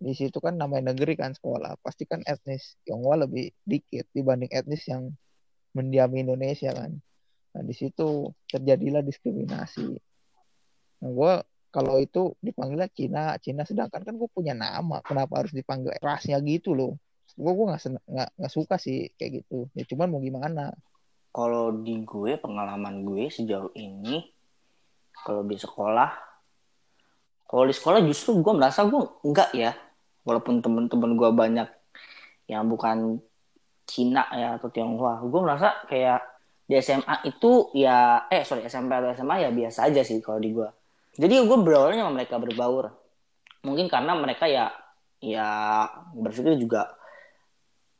di 0.00 0.16
situ 0.16 0.40
kan 0.40 0.56
namanya 0.56 0.96
negeri 0.96 1.12
kan 1.12 1.36
sekolah. 1.36 1.76
Pasti 1.84 2.08
kan 2.08 2.24
etnis 2.24 2.80
Tionghoa 2.88 3.28
lebih 3.28 3.52
dikit 3.68 4.08
dibanding 4.16 4.48
etnis 4.48 4.88
yang 4.88 5.12
mendiami 5.76 6.24
Indonesia 6.24 6.72
kan. 6.72 6.96
Nah 7.52 7.62
di 7.62 7.74
situ 7.76 8.32
terjadilah 8.48 9.04
diskriminasi. 9.04 9.92
Nah 11.04 11.10
gue 11.12 11.32
kalau 11.70 12.00
itu 12.00 12.34
dipanggilnya 12.40 12.88
Cina 12.90 13.36
Cina 13.38 13.62
sedangkan 13.68 14.02
kan 14.02 14.14
gue 14.16 14.28
punya 14.32 14.56
nama 14.56 15.04
kenapa 15.04 15.44
harus 15.44 15.52
dipanggil 15.52 15.92
rasnya 16.00 16.40
gitu 16.40 16.72
loh. 16.72 16.96
Gue 17.36 17.52
gue 17.52 17.66
nggak 17.68 18.40
nggak 18.40 18.52
suka 18.52 18.80
sih 18.80 19.12
kayak 19.20 19.44
gitu. 19.44 19.68
Ya 19.76 19.84
cuman 19.84 20.08
mau 20.08 20.24
gimana? 20.24 20.72
Kalau 21.30 21.76
di 21.76 22.00
gue 22.02 22.40
pengalaman 22.40 23.04
gue 23.04 23.28
sejauh 23.28 23.70
ini 23.76 24.32
kalau 25.12 25.44
di 25.44 25.60
sekolah 25.60 26.10
kalau 27.46 27.64
di 27.68 27.74
sekolah 27.76 28.00
justru 28.08 28.40
gue 28.40 28.54
merasa 28.56 28.82
gue 28.88 29.02
enggak 29.22 29.50
ya 29.52 29.76
walaupun 30.26 30.60
temen-temen 30.60 31.16
gue 31.16 31.30
banyak 31.32 31.68
yang 32.50 32.66
bukan 32.66 33.22
Cina 33.86 34.26
ya 34.34 34.58
atau 34.58 34.70
Tionghoa 34.70 35.22
gue 35.24 35.40
merasa 35.40 35.82
kayak 35.90 36.22
di 36.70 36.78
SMA 36.78 37.26
itu 37.26 37.74
ya 37.74 38.30
eh 38.30 38.46
sorry 38.46 38.62
SMP 38.66 38.94
atau 38.94 39.10
SMA 39.10 39.42
ya 39.42 39.50
biasa 39.50 39.90
aja 39.90 40.06
sih 40.06 40.22
kalau 40.22 40.38
di 40.38 40.54
gue 40.54 40.70
jadi 41.18 41.42
gue 41.42 41.58
berawalnya 41.58 42.06
sama 42.06 42.22
mereka 42.22 42.38
berbaur. 42.38 42.94
Mungkin 43.66 43.90
karena 43.90 44.14
mereka 44.14 44.46
ya 44.46 44.70
ya 45.20 45.84
berpikir 46.16 46.56
juga 46.56 46.96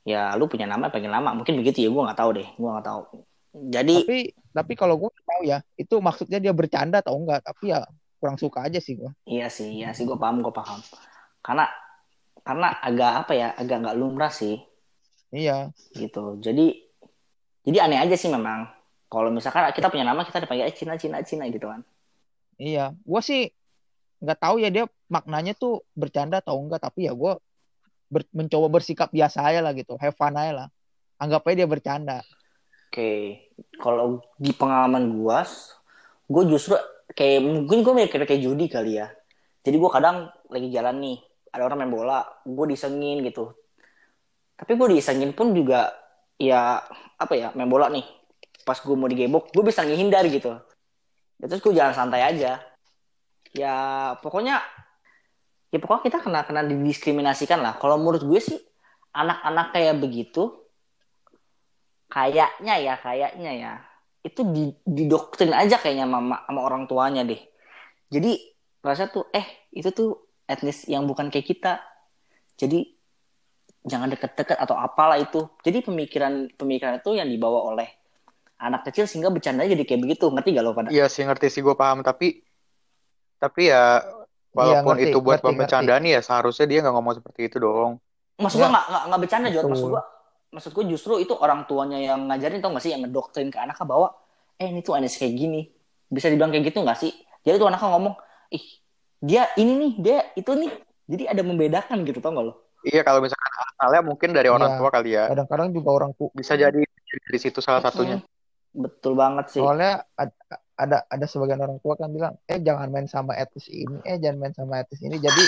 ya 0.07 0.33
lu 0.39 0.47
punya 0.47 0.71
nama 0.71 0.93
pengen 0.93 1.11
nama. 1.11 1.35
Mungkin 1.35 1.59
begitu 1.59 1.83
ya 1.83 1.91
gue 1.91 2.03
nggak 2.07 2.19
tahu 2.19 2.31
deh 2.39 2.49
gue 2.55 2.71
nggak 2.71 2.87
tahu. 2.87 3.03
Jadi 3.51 3.95
tapi 4.07 4.19
tapi 4.55 4.73
kalau 4.79 4.95
gue 4.95 5.11
tahu 5.11 5.43
ya 5.43 5.59
itu 5.75 5.99
maksudnya 5.99 6.39
dia 6.39 6.55
bercanda 6.55 7.03
atau 7.03 7.19
enggak 7.19 7.43
tapi 7.43 7.75
ya 7.75 7.83
kurang 8.23 8.39
suka 8.39 8.69
aja 8.69 8.79
sih 8.79 9.01
gue 9.01 9.11
Iya 9.27 9.49
sih, 9.49 9.81
iya 9.81 9.91
sih 9.97 10.05
gue 10.07 10.15
paham, 10.15 10.45
gue 10.45 10.55
paham. 10.55 10.79
Karena 11.43 11.67
karena 12.51 12.69
agak 12.89 13.13
apa 13.27 13.33
ya, 13.39 13.49
agak 13.63 13.77
nggak 13.87 13.99
lumrah 14.01 14.33
sih 14.41 14.57
iya 15.33 15.73
gitu. 15.95 16.39
Jadi 16.43 16.65
jadi 17.67 17.79
aneh 17.87 17.99
aja 18.05 18.17
sih 18.17 18.31
memang. 18.33 18.61
Kalau 19.11 19.31
misalkan 19.35 19.71
kita 19.75 19.91
punya 19.93 20.07
nama 20.07 20.23
kita 20.23 20.39
dipanggil 20.43 20.67
eh, 20.71 20.75
Cina, 20.77 20.95
Cina, 21.03 21.19
Cina 21.27 21.45
gitu 21.51 21.67
kan. 21.67 21.83
iya 22.61 22.93
gue 23.11 23.21
sih 23.29 23.41
nggak 24.23 24.39
tahu 24.45 24.57
ya 24.65 24.69
dia 24.75 24.85
maknanya 25.15 25.53
tuh 25.63 25.73
bercanda 26.01 26.37
atau 26.45 26.57
enggak 26.63 26.81
tapi 26.87 27.09
ya 27.09 27.13
gue 27.17 27.33
ber- 28.13 28.33
mencoba 28.39 28.69
bersikap 28.77 29.09
biasa 29.17 29.39
aja 29.49 29.61
lah 29.65 29.73
gitu 29.81 29.95
have 30.03 30.17
fun 30.21 30.35
aja 30.37 30.53
lah 30.67 30.69
anggap 31.23 31.43
aja 31.49 31.57
dia 31.65 31.69
bercanda 31.71 32.19
Oke, 32.91 33.11
kalau 33.79 34.19
di 34.35 34.51
pengalaman 34.51 35.15
gue, 35.15 35.39
gue 36.27 36.43
justru 36.51 36.75
kayak 37.15 37.39
mungkin 37.47 37.87
gue 37.87 37.95
mikir 37.95 38.21
kayak 38.27 38.43
judi 38.43 38.67
kali 38.67 38.99
ya. 38.99 39.15
Jadi 39.63 39.77
gue 39.79 39.91
kadang 39.95 40.27
lagi 40.51 40.69
jalan 40.75 40.97
nih, 40.99 41.17
ada 41.51 41.63
orang 41.67 41.87
main 41.87 41.93
bola, 41.93 42.21
gue 42.47 42.67
disengin 42.71 43.23
gitu. 43.27 43.55
Tapi 44.55 44.73
gue 44.77 44.99
disengin 44.99 45.35
pun 45.35 45.51
juga 45.51 45.91
ya 46.41 46.81
apa 47.19 47.35
ya 47.37 47.51
main 47.59 47.69
bola 47.69 47.91
nih. 47.91 48.07
Pas 48.63 48.79
gue 48.79 48.97
mau 48.97 49.11
digebok, 49.11 49.51
gue 49.51 49.65
bisa 49.67 49.83
ngehindar 49.83 50.25
gitu. 50.31 50.57
Ya, 51.41 51.45
terus 51.49 51.63
gue 51.65 51.73
jalan 51.75 51.95
santai 51.97 52.23
aja. 52.23 52.61
Ya 53.51 53.75
pokoknya 54.23 54.63
ya 55.75 55.79
pokoknya 55.83 56.03
kita 56.07 56.19
kena 56.23 56.41
kena 56.47 56.63
didiskriminasikan 56.63 57.59
lah. 57.59 57.77
Kalau 57.83 57.99
menurut 57.99 58.23
gue 58.23 58.41
sih 58.41 58.59
anak-anak 59.11 59.75
kayak 59.75 59.97
begitu 59.99 60.61
kayaknya 62.11 62.75
ya 62.83 62.95
kayaknya 62.99 63.53
ya 63.55 63.73
itu 64.21 64.43
di, 64.53 64.65
didoktrin 64.85 65.55
aja 65.55 65.81
kayaknya 65.81 66.05
sama, 66.11 66.43
sama 66.45 66.61
orang 66.61 66.85
tuanya 66.91 67.23
deh 67.25 67.39
jadi 68.11 68.37
rasa 68.83 69.09
tuh 69.09 69.31
eh 69.31 69.47
itu 69.71 69.89
tuh 69.95 70.30
etnis 70.51 70.85
yang 70.91 71.07
bukan 71.07 71.31
kayak 71.31 71.47
kita. 71.47 71.73
Jadi 72.59 72.83
jangan 73.87 74.11
deket-deket 74.13 74.59
atau 74.59 74.77
apalah 74.77 75.17
itu. 75.17 75.49
Jadi 75.65 75.81
pemikiran 75.81 76.53
pemikiran 76.59 77.01
itu 77.01 77.17
yang 77.17 77.31
dibawa 77.31 77.71
oleh 77.73 77.89
anak 78.61 78.85
kecil 78.91 79.09
sehingga 79.09 79.33
bercanda 79.33 79.65
jadi 79.65 79.81
kayak 79.87 80.03
begitu. 80.05 80.29
Ngerti 80.29 80.49
gak 80.53 80.65
lo 80.67 80.73
pada 80.77 80.89
Iya 80.93 81.09
sih 81.09 81.25
ngerti 81.25 81.49
sih 81.49 81.63
gue 81.65 81.73
paham. 81.73 82.05
Tapi 82.05 82.43
tapi 83.41 83.73
ya 83.73 84.05
walaupun 84.53 85.01
ngerti, 85.01 85.15
itu 85.15 85.19
buat 85.25 85.41
ngerti, 85.41 85.47
pembecandaan 85.49 86.05
ya 86.05 86.21
seharusnya 86.21 86.67
dia 86.69 86.79
nggak 86.85 86.93
ngomong 86.93 87.15
seperti 87.17 87.41
itu 87.49 87.57
dong. 87.57 87.97
maksud 88.37 88.57
gua 88.59 88.69
Ya. 88.69 88.73
nggak 88.75 88.85
nggak 88.91 89.03
nggak 89.09 89.21
bercanda 89.21 89.49
Jod. 89.49 89.65
Maksud 89.71 89.89
gua 89.89 90.03
maksud 90.51 90.71
gua 90.75 90.85
justru 90.85 91.13
itu 91.23 91.33
orang 91.39 91.65
tuanya 91.71 91.99
yang 92.03 92.27
ngajarin 92.29 92.61
tau 92.61 92.75
gak 92.75 92.83
sih? 92.85 92.93
Yang 92.93 93.09
ngedoktrin 93.09 93.49
ke 93.49 93.59
anaknya 93.63 93.87
bahwa 93.89 94.09
eh 94.61 94.69
ini 94.69 94.81
tuh 94.85 94.93
aneh 94.99 95.09
kayak 95.09 95.35
gini. 95.37 95.61
Bisa 96.11 96.27
dibilang 96.29 96.51
kayak 96.53 96.69
gitu 96.75 96.83
nggak 96.85 96.99
sih? 97.01 97.13
Jadi 97.47 97.57
tuh 97.57 97.69
anaknya 97.71 97.89
ngomong 97.97 98.15
ih 98.53 98.65
dia 99.21 99.49
ini 99.55 99.73
nih 99.77 99.93
dia 99.97 100.19
itu 100.35 100.51
nih 100.51 100.73
jadi 101.07 101.25
ada 101.31 101.43
membedakan 101.43 102.03
gitu 102.03 102.19
tau 102.19 102.33
gak 102.33 102.45
lo 102.45 102.55
Iya 102.81 103.05
kalau 103.05 103.21
misalkan 103.21 103.53
asalnya 103.71 104.01
mungkin 104.01 104.33
dari 104.33 104.49
orang 104.49 104.73
Iya. 104.73 104.79
tua 104.81 104.89
kali 104.89 105.11
ya. 105.13 105.25
kadang-kadang 105.29 105.69
juga 105.71 105.89
orang 105.93 106.13
tua 106.15 106.33
Bisa 106.33 106.57
jadi 106.57 106.81
dari 106.81 107.39
situ 107.39 107.61
salah 107.61 107.81
satunya. 107.81 108.17
Hmm, 108.17 108.25
betul 108.81 109.13
banget 109.13 109.45
sih 109.51 109.61
soalnya 109.61 110.01
ada, 110.15 110.33
ada 110.75 110.97
ada 111.05 111.27
sebagian 111.27 111.59
orang 111.59 111.77
tua 111.79 111.93
kan 111.95 112.09
bilang 112.09 112.41
eh 112.45 112.57
jangan 112.57 112.89
main 112.89 113.05
sama 113.05 113.37
etnis 113.37 113.69
ini 113.69 114.01
eh 114.01 114.17
jangan 114.17 114.39
main 114.39 114.55
sama 114.55 114.81
etnis 114.81 115.03
ini 115.03 115.19
jadi 115.19 115.43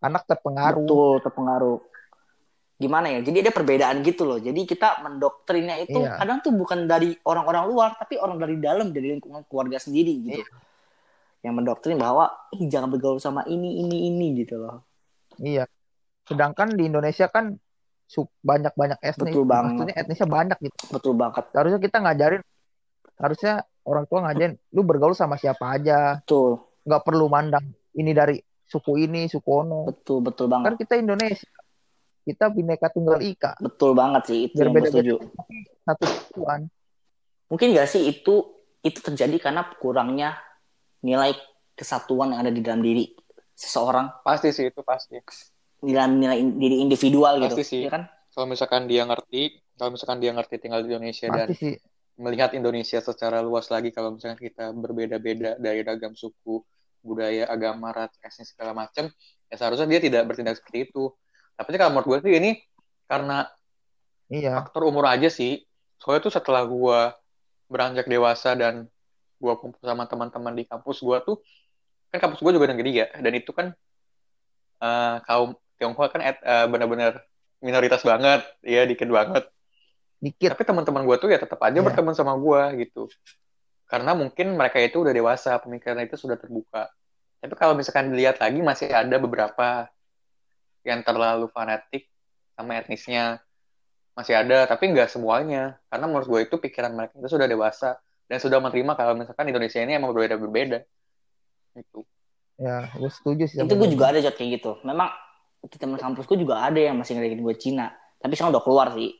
anak 0.00 0.22
terpengaruh 0.24 0.84
betul 0.84 1.18
terpengaruh 1.18 1.78
gimana 2.76 3.08
ya 3.08 3.24
jadi 3.24 3.38
ada 3.40 3.50
perbedaan 3.50 4.04
gitu 4.04 4.22
loh 4.22 4.36
jadi 4.36 4.60
kita 4.62 5.00
mendoktrinnya 5.00 5.80
itu 5.80 5.96
Iya. 5.96 6.14
kadang 6.14 6.44
tuh 6.44 6.52
bukan 6.52 6.84
dari 6.84 7.16
orang-orang 7.24 7.64
luar 7.66 7.90
tapi 7.96 8.20
orang 8.20 8.36
dari 8.36 8.60
dalam 8.60 8.92
dari 8.92 9.16
lingkungan 9.16 9.48
keluarga 9.48 9.80
sendiri 9.80 10.12
gitu 10.20 10.44
Iya. 10.44 10.46
Yang 11.44 11.54
mendoktrin 11.56 11.96
bahwa 12.00 12.32
ih 12.56 12.66
jangan 12.68 12.90
bergaul 12.90 13.20
sama 13.20 13.44
ini 13.48 13.82
ini 13.84 14.10
ini 14.12 14.26
gitu 14.44 14.60
loh. 14.60 14.84
Iya. 15.40 15.68
Sedangkan 16.26 16.74
di 16.74 16.88
Indonesia 16.88 17.28
kan 17.30 17.54
banyak-banyak 18.42 18.98
etnis 19.02 19.34
Betul 19.34 19.44
banget. 19.46 19.70
maksudnya 19.74 19.96
etnisnya 19.98 20.28
banyak 20.30 20.58
gitu. 20.62 20.76
Betul 20.94 21.14
banget. 21.18 21.44
Harusnya 21.54 21.80
kita 21.82 21.96
ngajarin 22.02 22.42
harusnya 23.16 23.54
orang 23.88 24.04
tua 24.06 24.18
ngajarin 24.28 24.54
lu 24.74 24.82
bergaul 24.86 25.14
sama 25.14 25.36
siapa 25.38 25.76
aja? 25.76 26.22
Betul. 26.22 26.62
Nggak 26.86 27.02
perlu 27.02 27.26
mandang 27.26 27.66
ini 27.98 28.12
dari 28.14 28.38
suku 28.66 29.06
ini 29.06 29.26
suku 29.30 29.50
ono. 29.50 29.86
Betul 29.90 30.22
betul 30.22 30.46
kan 30.50 30.62
banget 30.62 30.86
kita 30.86 30.94
Indonesia 30.98 31.50
kita 32.26 32.50
bineka 32.50 32.90
tunggal 32.90 33.22
ika. 33.22 33.54
Betul 33.62 33.94
banget 33.94 34.22
sih 34.26 34.38
itu 34.50 34.58
Biar 34.58 34.66
yang 34.66 34.74
beda-beda. 34.74 34.94
setuju. 34.98 35.14
Satu 35.86 36.04
kesatuan 36.06 36.60
mungkin 37.46 37.74
gak 37.74 37.88
sih 37.90 38.02
itu 38.10 38.34
itu 38.82 38.98
terjadi 39.02 39.36
karena 39.38 39.66
kurangnya 39.78 40.38
nilai 41.06 41.30
kesatuan 41.78 42.34
yang 42.34 42.40
ada 42.42 42.50
di 42.50 42.58
dalam 42.66 42.82
diri 42.82 43.06
seseorang 43.54 44.26
Pasti 44.26 44.50
sih 44.50 44.66
itu 44.68 44.82
pasti. 44.82 45.22
di 45.78 45.92
dalam 45.94 46.18
nilai 46.18 46.36
in- 46.42 46.58
diri 46.58 46.82
individual 46.82 47.38
gitu 47.46 47.62
Pasti 47.62 47.62
sih. 47.62 47.82
ya 47.86 47.94
kan 47.94 48.10
Kalau 48.34 48.46
misalkan 48.50 48.84
dia 48.90 49.06
ngerti, 49.06 49.62
kalau 49.78 49.94
misalkan 49.94 50.18
dia 50.20 50.34
ngerti 50.34 50.60
tinggal 50.60 50.82
di 50.84 50.92
Indonesia 50.92 51.30
dan 51.30 51.48
pasti 51.48 51.54
sih 51.56 51.74
melihat 52.16 52.56
Indonesia 52.56 52.98
secara 53.00 53.44
luas 53.44 53.68
lagi 53.68 53.92
kalau 53.92 54.16
misalkan 54.16 54.40
kita 54.40 54.72
berbeda-beda 54.72 55.60
dari 55.60 55.84
ragam 55.84 56.16
suku, 56.16 56.64
budaya, 57.04 57.44
agama, 57.48 57.92
ras, 57.92 58.12
etnis 58.24 58.56
segala 58.56 58.72
macam, 58.72 59.08
ya 59.52 59.54
seharusnya 59.56 59.84
dia 59.88 60.00
tidak 60.00 60.22
bertindak 60.24 60.56
seperti 60.56 60.88
itu. 60.90 61.12
Tapi 61.56 61.76
kalau 61.76 61.92
menurut 61.96 62.08
gue 62.08 62.18
sih 62.28 62.34
ini 62.40 62.50
karena 63.04 63.44
iya 64.32 64.64
faktor 64.64 64.88
umur 64.88 65.06
aja 65.08 65.28
sih. 65.28 65.60
Soalnya 66.00 66.28
tuh 66.28 66.34
setelah 66.34 66.64
gue 66.64 67.00
beranjak 67.68 68.04
dewasa 68.08 68.52
dan 68.56 68.88
gue 69.36 69.54
kumpul 69.60 69.82
sama 69.84 70.08
teman-teman 70.08 70.52
di 70.56 70.64
kampus 70.64 71.04
gue 71.04 71.18
tuh, 71.24 71.36
kan 72.10 72.18
kampus 72.28 72.40
gue 72.40 72.52
juga 72.56 72.72
negeri 72.72 73.04
ya, 73.04 73.06
dan 73.20 73.32
itu 73.36 73.52
kan 73.52 73.72
eh, 74.80 75.16
kaum 75.24 75.56
Tionghoa 75.76 76.08
kan 76.08 76.24
eh, 76.24 76.66
benar-benar 76.72 77.20
minoritas 77.60 78.00
banget, 78.00 78.44
ya 78.64 78.88
dikit 78.88 79.08
banget. 79.12 79.44
dikit 80.16 80.56
Tapi 80.56 80.64
teman-teman 80.64 81.04
gue 81.04 81.16
tuh 81.20 81.28
ya 81.28 81.36
tetap 81.36 81.60
aja 81.60 81.76
Iya. 81.76 81.84
berteman 81.84 82.16
sama 82.16 82.32
gue 82.40 82.88
gitu. 82.88 83.12
Karena 83.84 84.16
mungkin 84.16 84.56
mereka 84.56 84.80
itu 84.80 85.04
udah 85.04 85.12
dewasa, 85.12 85.60
pemikiran 85.60 86.00
itu 86.00 86.16
sudah 86.16 86.40
terbuka. 86.40 86.88
Tapi 87.44 87.52
kalau 87.54 87.76
misalkan 87.76 88.10
dilihat 88.10 88.40
lagi 88.40 88.64
masih 88.64 88.88
ada 88.90 89.16
beberapa 89.20 89.86
yang 90.82 91.04
terlalu 91.04 91.52
fanatik 91.52 92.08
sama 92.56 92.80
etnisnya. 92.80 93.44
Masih 94.16 94.32
ada, 94.32 94.64
tapi 94.64 94.88
nggak 94.96 95.12
semuanya. 95.12 95.76
Karena 95.92 96.08
menurut 96.08 96.26
gue 96.26 96.40
itu 96.48 96.56
pikiran 96.56 96.96
mereka 96.96 97.20
itu 97.20 97.28
sudah 97.28 97.44
dewasa 97.44 98.00
dan 98.26 98.38
sudah 98.42 98.58
menerima 98.58 98.92
kalau 98.98 99.14
misalkan 99.14 99.46
Indonesia 99.50 99.78
ini 99.78 99.92
emang 99.98 100.10
berbeda-berbeda. 100.10 100.82
Gitu. 101.76 102.08
ya 102.56 102.88
gue 102.96 103.10
setuju 103.12 103.44
sih 103.44 103.60
itu 103.60 103.74
gue 103.76 103.88
juga 103.92 104.08
ada 104.08 104.18
jod 104.18 104.34
kayak 104.34 104.50
gitu. 104.60 104.80
Memang 104.82 105.12
di 105.60 105.76
teman 105.76 106.00
kampus 106.00 106.24
gue 106.24 106.38
juga 106.40 106.64
ada 106.64 106.80
yang 106.80 106.96
masih 106.96 107.18
ngeliatin 107.18 107.42
gue 107.44 107.54
Cina. 107.60 107.92
Tapi 108.16 108.32
sekarang 108.32 108.56
udah 108.56 108.64
keluar 108.64 108.86
sih. 108.96 109.12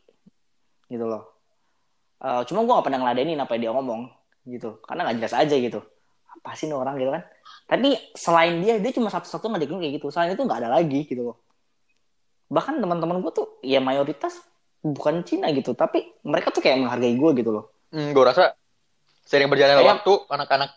Gitu 0.88 1.04
loh. 1.04 1.36
Eh, 2.24 2.42
cuma 2.48 2.64
gue 2.64 2.72
gak 2.72 2.86
pernah 2.88 3.00
ngeladenin 3.04 3.36
apa 3.36 3.52
yang 3.54 3.62
dia 3.68 3.72
ngomong 3.76 4.08
gitu. 4.48 4.80
Karena 4.82 5.04
nggak 5.04 5.16
jelas 5.20 5.34
aja 5.36 5.54
gitu. 5.54 5.80
Apa 6.40 6.56
sih 6.56 6.64
nih 6.66 6.78
orang 6.80 6.96
gitu 6.96 7.10
kan? 7.12 7.22
Tapi 7.68 7.88
selain 8.16 8.54
dia 8.64 8.80
dia 8.80 8.92
cuma 8.96 9.12
satu-satu 9.12 9.52
ngeladenin 9.52 9.78
kayak 9.84 9.94
gitu. 10.00 10.06
Selain 10.08 10.32
itu 10.32 10.42
nggak 10.42 10.60
ada 10.64 10.70
lagi 10.72 11.04
gitu 11.04 11.22
loh. 11.32 11.36
Bahkan 12.48 12.80
teman-teman 12.80 13.20
gue 13.20 13.32
tuh 13.36 13.60
ya 13.60 13.84
mayoritas 13.84 14.40
bukan 14.80 15.20
Cina 15.28 15.52
gitu. 15.52 15.76
Tapi 15.76 16.24
mereka 16.24 16.48
tuh 16.56 16.64
kayak 16.64 16.80
menghargai 16.80 17.14
gue 17.20 17.30
gitu 17.36 17.50
loh. 17.52 17.68
Hmm, 17.92 18.16
gue 18.16 18.24
rasa 18.24 18.56
sering 19.26 19.50
berjalannya 19.50 19.82
Kayak- 19.82 19.92
waktu, 20.00 20.12
anak-anak 20.30 20.70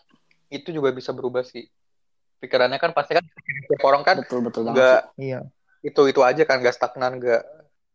itu 0.50 0.68
juga 0.70 0.90
bisa 0.90 1.14
berubah 1.14 1.40
sih. 1.40 1.70
Pikirannya 2.36 2.76
kan 2.76 2.90
pasti 2.90 3.14
kan 3.14 3.22
setiap 3.22 3.84
orang 3.84 4.02
kan 4.02 4.16
betul 4.18 4.40
betul 4.40 4.64
sih. 4.66 5.28
iya 5.28 5.44
itu 5.80 6.00
itu 6.04 6.20
aja 6.20 6.42
kan 6.42 6.56
nggak 6.58 6.72
stagnan 6.72 7.16
nggak 7.16 7.42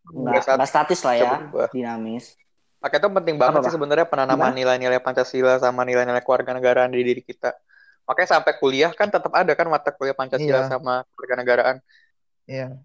nggak 0.06 0.42
statis, 0.42 0.70
statis 0.70 1.00
lah 1.02 1.14
ya 1.14 1.32
berubah. 1.36 1.68
dinamis 1.70 2.38
Makanya 2.78 3.02
itu 3.02 3.10
penting 3.18 3.36
banget 3.42 3.58
Apa, 3.58 3.66
sih 3.66 3.74
sebenarnya 3.74 4.06
penanaman 4.06 4.54
nilai-nilai 4.54 5.02
Pancasila 5.02 5.58
sama 5.58 5.82
nilai-nilai 5.82 6.22
kewarganegaraan 6.22 6.94
di 6.94 7.02
diri 7.02 7.26
kita. 7.26 7.58
Makanya 8.06 8.38
sampai 8.38 8.54
kuliah 8.56 8.94
kan 8.94 9.10
tetap 9.10 9.34
ada 9.34 9.50
kan 9.58 9.66
mata 9.66 9.90
kuliah 9.90 10.14
Pancasila 10.14 10.62
Iya. 10.62 10.70
sama 10.70 11.02
kewarganegaraan. 11.14 11.82
iya 12.46 12.78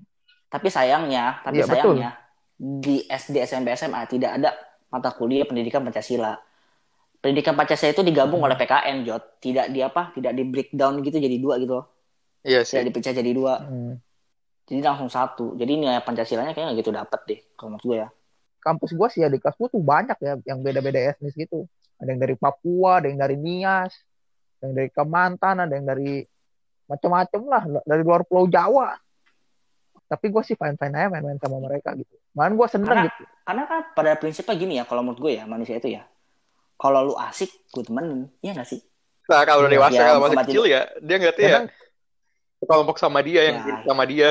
tapi 0.49 0.73
sayangnya 0.73 1.45
tapi 1.45 1.61
Iya, 1.61 1.69
betul. 1.69 2.01
sayangnya 2.01 2.11
di 2.57 3.05
SD, 3.05 3.37
SMP, 3.45 3.77
SMA 3.77 4.01
tidak 4.09 4.41
ada 4.41 4.57
mata 4.89 5.13
kuliah 5.13 5.45
pendidikan 5.45 5.85
Pancasila. 5.85 6.41
Pendidikan 7.21 7.53
Pancasila 7.53 7.93
itu 7.93 8.01
digabung 8.01 8.41
oleh 8.41 8.57
PKN, 8.57 9.05
Jot. 9.05 9.45
Tidak 9.45 9.69
di 9.69 9.85
apa? 9.85 10.09
Tidak 10.17 10.33
di 10.33 10.43
breakdown 10.49 11.05
gitu 11.05 11.21
jadi 11.21 11.37
dua 11.37 11.61
gitu 11.61 11.85
loh. 11.85 11.87
Iya 12.41 12.65
sih. 12.65 12.81
Tidak 12.81 12.89
dipecah 12.89 13.13
jadi 13.13 13.31
dua. 13.37 13.61
Hmm. 13.61 14.01
Jadi 14.65 14.81
langsung 14.81 15.13
satu. 15.13 15.53
Jadi 15.61 15.77
nilai 15.77 16.01
Pancasilanya 16.01 16.57
kayaknya 16.57 16.73
gitu 16.81 16.89
dapet 16.89 17.21
deh 17.29 17.41
kalau 17.61 17.77
menurut 17.77 17.85
gue 17.85 17.97
ya. 18.01 18.09
Kampus 18.61 18.93
gua 18.93 19.09
sih 19.09 19.25
ya 19.25 19.29
di 19.33 19.41
kelas 19.41 19.57
gua 19.57 19.69
tuh 19.73 19.81
banyak 19.81 20.17
ya 20.21 20.37
yang 20.49 20.61
beda-beda 20.61 21.13
etnis 21.13 21.33
gitu. 21.37 21.65
Ada 22.01 22.09
yang 22.13 22.21
dari 22.21 22.37
Papua, 22.37 23.01
ada 23.01 23.09
yang 23.09 23.21
dari 23.21 23.37
Nias, 23.37 23.93
ada 24.61 24.65
yang 24.69 24.75
dari 24.77 24.89
Kemantan, 24.93 25.57
ada 25.65 25.73
yang 25.77 25.85
dari 25.89 26.25
macam-macam 26.89 27.41
lah 27.49 27.63
dari 27.85 28.03
luar 28.05 28.25
Pulau 28.25 28.49
Jawa. 28.49 28.97
Tapi 30.09 30.27
gue 30.29 30.43
sih 30.45 30.57
fine-fine 30.57 30.95
aja 30.97 31.09
main-main 31.09 31.41
sama 31.41 31.61
mereka 31.61 31.93
gitu. 31.97 32.17
Malah 32.37 32.53
gue 32.57 32.67
seneng 32.69 32.89
Karena- 32.89 33.07
gitu. 33.09 33.23
Karena 33.45 33.63
kan 33.69 33.81
pada 33.97 34.11
prinsipnya 34.17 34.55
gini 34.57 34.75
ya, 34.81 34.85
kalau 34.85 35.03
menurut 35.05 35.21
gue 35.21 35.33
ya 35.41 35.45
manusia 35.49 35.77
itu 35.81 35.93
ya. 35.97 36.05
Kalau 36.81 37.12
lu 37.12 37.14
asik, 37.21 37.53
gue 37.69 37.85
temenin. 37.85 38.33
Iya 38.40 38.57
gak 38.57 38.69
sih? 38.73 38.81
Nah, 39.29 39.45
kalau 39.45 39.62
udah 39.62 39.71
Iya, 39.71 39.77
dewasa, 39.77 39.95
ya, 39.95 40.05
kalau 40.09 40.21
masih 40.21 40.33
sama 40.33 40.45
kecil 40.49 40.62
ya, 40.64 40.81
dia 40.99 41.16
ngerti 41.21 41.43
ya. 41.45 41.49
Memang 41.61 41.66
Kelompok 42.61 42.97
sama 43.01 43.19
dia, 43.21 43.40
yang 43.49 43.57
Ya. 43.61 43.77
sama 43.85 44.05
dia. 44.05 44.29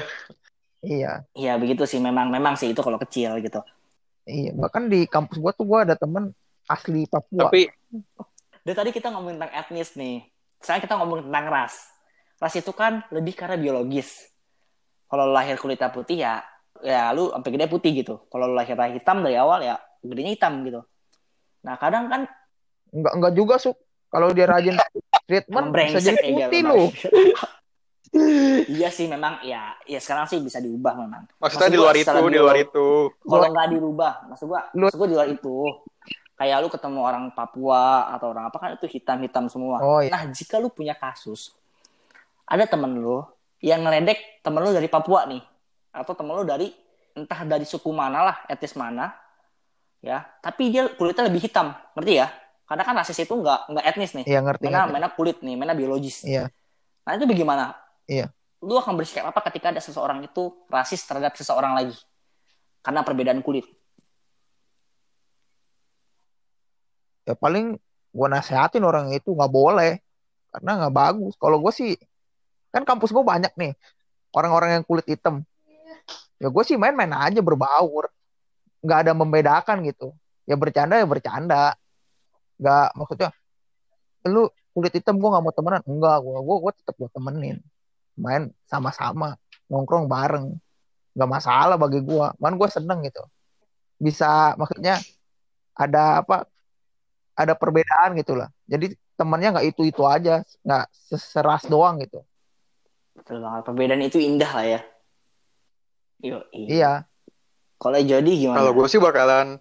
iya, 0.82 1.12
Iya 1.34 1.54
begitu 1.58 1.86
sih. 1.86 1.98
Memang 2.02 2.30
memang 2.30 2.54
sih 2.58 2.70
itu 2.74 2.82
kalau 2.82 2.98
kecil 2.98 3.38
gitu. 3.42 3.62
iya. 4.26 4.54
Bahkan 4.54 4.90
di 4.90 5.06
kampus 5.06 5.38
gue 5.38 5.52
tuh 5.54 5.66
gue 5.66 5.80
ada 5.82 5.96
temen 5.98 6.30
asli 6.66 7.06
Papua. 7.10 7.50
Tapi, 7.50 7.70
Dari 8.62 8.76
tadi 8.76 8.90
kita 8.94 9.10
ngomongin 9.10 9.42
tentang 9.42 9.54
etnis 9.56 9.98
nih. 9.98 10.30
Sekarang 10.62 10.82
kita 10.86 10.94
ngomongin 11.02 11.26
tentang 11.32 11.46
ras. 11.50 11.74
Ras 12.38 12.54
itu 12.54 12.70
kan 12.76 13.02
lebih 13.10 13.34
karena 13.34 13.58
biologis. 13.58 14.30
Kalau 15.10 15.26
lu 15.26 15.34
lahir 15.34 15.58
kulitnya 15.58 15.90
putih 15.90 16.22
ya, 16.22 16.46
ya 16.86 17.10
lu 17.18 17.34
sampai 17.34 17.50
gede 17.50 17.66
putih 17.66 17.92
gitu. 17.98 18.30
Kalau 18.30 18.46
lu 18.46 18.54
lahir 18.54 18.78
hitam 18.94 19.26
dari 19.26 19.42
awal 19.42 19.66
ya 19.66 19.82
gedenya 20.06 20.38
hitam 20.38 20.62
gitu. 20.70 20.86
Nah 21.66 21.76
kadang 21.82 22.06
kan 22.14 22.30
Enggak 22.94 23.14
enggak 23.18 23.34
juga 23.38 23.56
su. 23.62 23.72
Kalau 24.10 24.34
dia 24.34 24.50
rajin 24.50 24.76
treatment 25.30 25.70
bisa 25.70 26.02
jadi 26.02 26.18
ya, 26.18 26.48
putih 26.50 26.62
lu. 26.66 26.82
iya 28.74 28.90
sih 28.90 29.06
memang 29.06 29.46
ya 29.46 29.78
ya 29.86 30.02
sekarang 30.02 30.26
sih 30.26 30.42
bisa 30.42 30.58
diubah 30.58 30.98
memang. 30.98 31.30
maksudnya 31.38 31.70
Maksud 31.70 31.74
di 31.74 31.78
gua 31.78 31.86
luar 31.86 31.96
itu, 31.96 32.26
di 32.34 32.40
luar 32.42 32.58
itu. 32.58 32.88
Kalau 33.22 33.48
nggak 33.54 33.68
dirubah, 33.70 34.14
maksud 34.34 34.46
gua, 34.50 34.62
Lu- 34.74 34.90
maksud 34.90 34.98
gua 34.98 35.08
di 35.10 35.16
luar 35.16 35.30
itu. 35.30 35.58
Kayak 36.40 36.58
lu 36.64 36.68
ketemu 36.72 37.00
orang 37.04 37.26
Papua 37.36 38.16
atau 38.16 38.32
orang 38.32 38.48
apa 38.48 38.58
kan 38.58 38.70
itu 38.74 38.88
hitam-hitam 38.88 39.52
semua. 39.52 39.78
Oh, 39.84 40.00
iya. 40.00 40.08
Nah, 40.16 40.24
jika 40.32 40.56
lu 40.56 40.72
punya 40.72 40.96
kasus 40.96 41.52
ada 42.48 42.66
temen 42.66 42.98
lu 42.98 43.22
yang 43.62 43.84
ngeledek 43.84 44.42
temen 44.42 44.64
lu 44.64 44.72
dari 44.72 44.88
Papua 44.90 45.28
nih 45.28 45.44
atau 45.94 46.16
temen 46.16 46.34
lu 46.34 46.48
dari 46.48 46.72
entah 47.14 47.44
dari 47.44 47.68
suku 47.68 47.92
mana 47.92 48.24
lah, 48.24 48.38
etnis 48.48 48.74
mana, 48.80 49.12
ya, 50.00 50.24
tapi 50.40 50.72
dia 50.72 50.88
kulitnya 50.96 51.28
lebih 51.28 51.44
hitam, 51.44 51.76
ngerti 51.94 52.24
ya? 52.24 52.32
Karena 52.70 52.84
kan 52.86 52.94
rasis 53.02 53.18
itu 53.18 53.34
nggak 53.34 53.74
nggak 53.74 53.86
etnis 53.90 54.14
nih, 54.14 54.26
Iya 54.30 54.40
ngerti. 54.46 54.70
mana 54.70 54.86
ngerti. 54.86 54.94
mana 54.94 55.08
kulit 55.18 55.38
nih, 55.42 55.56
mana 55.58 55.74
biologis. 55.74 56.22
Iya. 56.22 56.54
Nah 57.02 57.12
itu 57.18 57.26
bagaimana? 57.26 57.74
Iya. 58.06 58.30
Lu 58.62 58.78
akan 58.78 58.94
bersikap 58.94 59.26
apa 59.26 59.42
ketika 59.50 59.74
ada 59.74 59.82
seseorang 59.82 60.22
itu 60.22 60.54
rasis 60.70 61.02
terhadap 61.02 61.34
seseorang 61.34 61.74
lagi 61.74 61.98
karena 62.86 63.02
perbedaan 63.02 63.42
kulit? 63.42 63.66
Ya 67.26 67.34
paling 67.34 67.78
gue 68.10 68.28
nasehatin 68.30 68.86
orang 68.86 69.14
itu 69.18 69.34
nggak 69.34 69.50
boleh 69.50 69.98
karena 70.54 70.72
nggak 70.86 70.94
bagus. 70.94 71.34
Kalau 71.42 71.58
gue 71.58 71.74
sih 71.74 71.98
kan 72.70 72.86
kampus 72.86 73.10
gue 73.10 73.26
banyak 73.26 73.50
nih 73.58 73.74
orang-orang 74.30 74.78
yang 74.78 74.84
kulit 74.86 75.10
hitam. 75.10 75.42
Ya 76.38 76.54
gue 76.54 76.64
sih 76.70 76.78
main-main 76.78 77.10
aja 77.18 77.42
berbaur. 77.42 78.14
Nggak 78.86 79.00
ada 79.10 79.12
membedakan 79.18 79.82
gitu. 79.90 80.14
Ya 80.46 80.54
bercanda 80.54 81.02
ya 81.02 81.08
bercanda. 81.10 81.74
Nggak 82.60 82.88
maksudnya 82.94 83.30
lu 84.28 84.52
kulit 84.76 84.94
hitam 84.94 85.18
gue 85.18 85.30
nggak 85.32 85.44
mau 85.44 85.54
temenan. 85.56 85.82
Enggak, 85.88 86.18
gue 86.22 86.38
gue 86.40 86.58
gue 86.60 86.72
tetap 86.76 86.96
gue 87.00 87.10
temenin. 87.12 87.58
Main 88.20 88.52
sama-sama 88.68 89.40
nongkrong 89.72 90.06
bareng. 90.06 90.60
Nggak 91.16 91.30
masalah 91.30 91.76
bagi 91.80 92.04
gue. 92.04 92.26
Man 92.38 92.60
gue 92.60 92.68
seneng 92.70 93.02
gitu. 93.08 93.24
Bisa 94.00 94.54
maksudnya 94.60 95.00
ada 95.76 96.22
apa 96.22 96.46
ada 97.40 97.56
perbedaan 97.56 98.20
gitu 98.20 98.36
lah. 98.36 98.52
Jadi 98.68 98.92
temannya 99.16 99.56
nggak 99.56 99.68
itu 99.72 99.82
itu 99.88 100.04
aja, 100.04 100.44
nggak 100.64 100.86
seras 101.16 101.64
doang 101.68 102.04
gitu. 102.04 102.24
Betul 103.16 103.44
banget. 103.44 103.62
Perbedaan 103.68 104.04
itu 104.04 104.20
indah 104.20 104.52
lah 104.52 104.68
ya. 104.68 104.82
Yo, 106.20 106.44
Iya, 106.52 107.08
Kalau 107.80 107.96
jadi 107.96 108.28
gimana? 108.28 108.60
Kalau 108.60 108.72
gue 108.76 108.88
sih 108.92 109.00
bakalan 109.00 109.56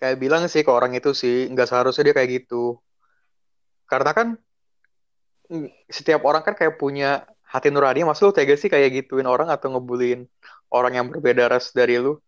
kayak 0.00 0.16
bilang 0.22 0.42
sih 0.52 0.62
ke 0.66 0.70
orang 0.72 0.92
itu 0.98 1.10
sih, 1.16 1.48
nggak 1.52 1.66
seharusnya 1.68 2.12
dia 2.12 2.14
kayak 2.16 2.30
gitu. 2.44 2.78
Karena 3.90 4.10
kan 4.16 4.28
setiap 5.88 6.26
orang 6.26 6.42
kan 6.42 6.54
kayak 6.58 6.74
punya 6.76 7.22
hati 7.46 7.70
nurani, 7.70 8.02
mas 8.02 8.18
lu 8.18 8.34
tega 8.34 8.58
sih 8.58 8.66
kayak 8.66 8.90
gituin 9.04 9.24
orang 9.24 9.48
atau 9.48 9.70
ngebullying 9.70 10.26
orang 10.74 10.92
yang 10.98 11.06
berbeda 11.08 11.46
ras 11.46 11.70
dari 11.70 11.96
lu. 12.02 12.18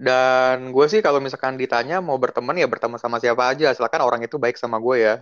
Dan 0.00 0.72
gue 0.72 0.86
sih 0.88 1.00
kalau 1.04 1.20
misalkan 1.20 1.60
ditanya 1.60 2.00
mau 2.00 2.16
berteman 2.16 2.56
ya 2.56 2.64
berteman 2.64 2.96
sama 2.96 3.20
siapa 3.20 3.52
aja, 3.52 3.70
asalkan 3.72 4.00
orang 4.00 4.24
itu 4.24 4.40
baik 4.40 4.56
sama 4.56 4.80
gue 4.80 4.96
ya. 4.96 5.14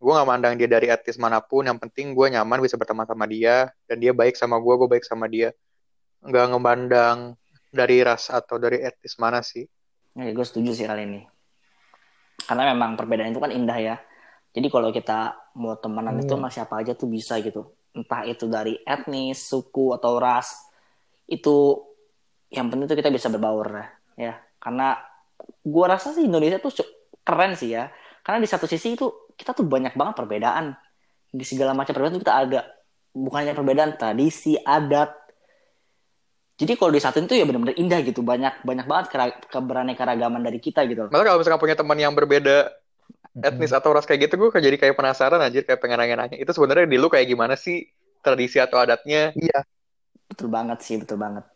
Gue 0.00 0.12
nggak 0.12 0.28
mandang 0.28 0.54
dia 0.56 0.68
dari 0.68 0.88
etnis 0.88 1.16
mana 1.20 1.40
pun, 1.44 1.64
yang 1.64 1.76
penting 1.76 2.16
gue 2.16 2.26
nyaman 2.32 2.60
bisa 2.64 2.76
berteman 2.80 3.04
sama 3.04 3.24
dia, 3.28 3.68
dan 3.88 3.96
dia 4.00 4.12
baik 4.16 4.36
sama 4.36 4.56
gue, 4.60 4.74
gue 4.80 4.88
baik 4.88 5.04
sama 5.04 5.28
dia. 5.28 5.52
Nggak 6.24 6.44
ngemandang 6.52 7.18
dari 7.68 8.00
ras 8.00 8.32
atau 8.32 8.56
dari 8.56 8.80
etnis 8.80 9.16
mana 9.20 9.44
sih. 9.44 9.68
Ya, 10.16 10.32
gue 10.32 10.46
setuju 10.48 10.72
sih 10.72 10.88
kali 10.88 11.04
ini. 11.04 11.20
Karena 12.48 12.72
memang 12.72 12.96
perbedaan 12.96 13.36
itu 13.36 13.40
kan 13.42 13.52
indah 13.52 13.76
ya. 13.76 13.96
Jadi 14.56 14.72
kalau 14.72 14.88
kita 14.88 15.52
mau 15.60 15.76
temenan 15.76 16.16
itu 16.16 16.32
Iya. 16.32 16.40
sama 16.40 16.48
siapa 16.48 16.74
aja 16.80 16.96
tuh 16.96 17.12
bisa 17.12 17.36
gitu. 17.44 17.76
Entah 17.92 18.24
itu 18.24 18.48
dari 18.48 18.80
etnis, 18.88 19.44
suku, 19.44 19.92
atau 19.92 20.16
ras. 20.16 20.56
Itu 21.28 21.84
yang 22.48 22.72
penting 22.72 22.88
tuh 22.88 22.96
kita 22.96 23.12
bisa 23.12 23.28
berbaur 23.28 23.68
ya. 24.16 24.40
Karena 24.56 24.96
gue 25.60 25.84
rasa 25.84 26.16
sih 26.16 26.24
Indonesia 26.24 26.56
tuh 26.56 26.72
keren 27.20 27.52
sih 27.52 27.76
ya. 27.76 27.92
Karena 28.24 28.40
di 28.40 28.48
satu 28.48 28.64
sisi 28.64 28.96
itu 28.96 29.28
kita 29.36 29.52
tuh 29.52 29.68
banyak 29.68 29.92
banget 29.92 30.16
perbedaan. 30.16 30.72
Di 31.28 31.44
segala 31.44 31.76
macam 31.76 31.92
perbedaan 31.92 32.16
tuh 32.16 32.24
kita 32.24 32.36
ada. 32.40 32.60
Bukannya 33.12 33.52
perbedaan 33.52 34.00
tradisi, 34.00 34.56
adat, 34.60 35.12
jadi 36.56 36.72
kalau 36.80 36.92
disatuin 36.96 37.28
tuh 37.28 37.36
ya 37.36 37.44
benar-benar 37.44 37.76
indah 37.76 38.00
gitu 38.00 38.24
banyak 38.24 38.64
banyak 38.64 38.86
banget 38.88 39.06
keberaneka-ragaman 39.52 40.40
dari 40.40 40.56
kita 40.56 40.88
gitu 40.88 41.12
Malah 41.12 41.24
kalau 41.28 41.38
misalkan 41.40 41.60
punya 41.60 41.76
teman 41.76 41.98
yang 42.00 42.16
berbeda 42.16 42.72
etnis 43.36 43.72
atau 43.72 43.92
ras 43.92 44.08
kayak 44.08 44.28
gitu, 44.28 44.40
gue 44.40 44.48
jadi 44.48 44.76
kayak 44.80 44.96
penasaran 44.96 45.40
aja, 45.44 45.60
kayak 45.60 45.76
pengen 45.76 46.00
nanya-nanya. 46.00 46.36
Itu 46.40 46.56
sebenarnya 46.56 46.88
di 46.88 46.96
lu 46.96 47.12
kayak 47.12 47.28
gimana 47.28 47.52
sih 47.52 47.84
tradisi 48.24 48.56
atau 48.56 48.80
adatnya? 48.80 49.36
iya. 49.36 49.60
betul 50.26 50.50
banget 50.50 50.82
sih 50.82 50.98
betul 50.98 51.22
banget 51.22 51.46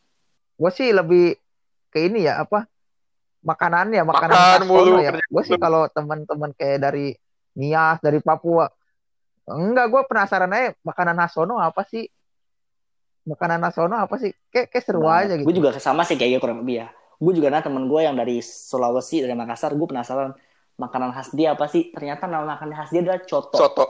Gue 0.54 0.70
sih 0.70 0.94
lebih 0.94 1.34
ke 1.90 2.06
ini 2.06 2.28
ya 2.28 2.44
apa 2.44 2.68
makanannya, 3.40 4.04
makanan 4.04 4.36
Makan 4.36 4.60
khas 4.60 4.68
mulu, 4.68 4.94
ya. 5.00 5.10
Gue 5.26 5.42
sih 5.48 5.56
kalau 5.56 5.88
teman-teman 5.88 6.52
kayak 6.52 6.78
dari 6.84 7.16
Nias, 7.56 7.98
dari 8.04 8.20
Papua, 8.20 8.68
enggak 9.48 9.86
gue 9.88 10.02
penasaran 10.04 10.52
aja 10.52 10.76
makanan 10.84 11.16
khas 11.24 11.32
sono 11.32 11.56
apa 11.56 11.82
sih? 11.88 12.04
Makanan 13.28 13.68
sono 13.70 13.96
apa 14.00 14.16
sih? 14.16 14.32
Kayak 14.48 14.72
kayak 14.72 14.84
seru 14.84 15.04
aja 15.04 15.36
gitu. 15.36 15.44
gue 15.44 15.54
juga 15.60 15.76
sama 15.76 16.02
sih 16.08 16.16
kayaknya 16.16 16.40
kurang 16.40 16.64
lebih 16.64 16.84
ya. 16.84 16.88
Gue 17.20 17.36
juga 17.36 17.52
nah 17.52 17.60
temen 17.60 17.84
gue 17.84 18.00
yang 18.00 18.16
dari 18.16 18.40
Sulawesi 18.40 19.20
dari 19.20 19.36
Makassar. 19.36 19.76
Gue 19.76 19.88
penasaran 19.88 20.32
makanan 20.80 21.12
khas 21.12 21.36
dia 21.36 21.52
apa 21.52 21.68
sih? 21.68 21.92
Ternyata 21.92 22.24
nama 22.24 22.56
makanan 22.56 22.74
khas 22.80 22.90
dia 22.90 23.04
adalah 23.04 23.20
coto. 23.20 23.56
Soto. 23.60 23.84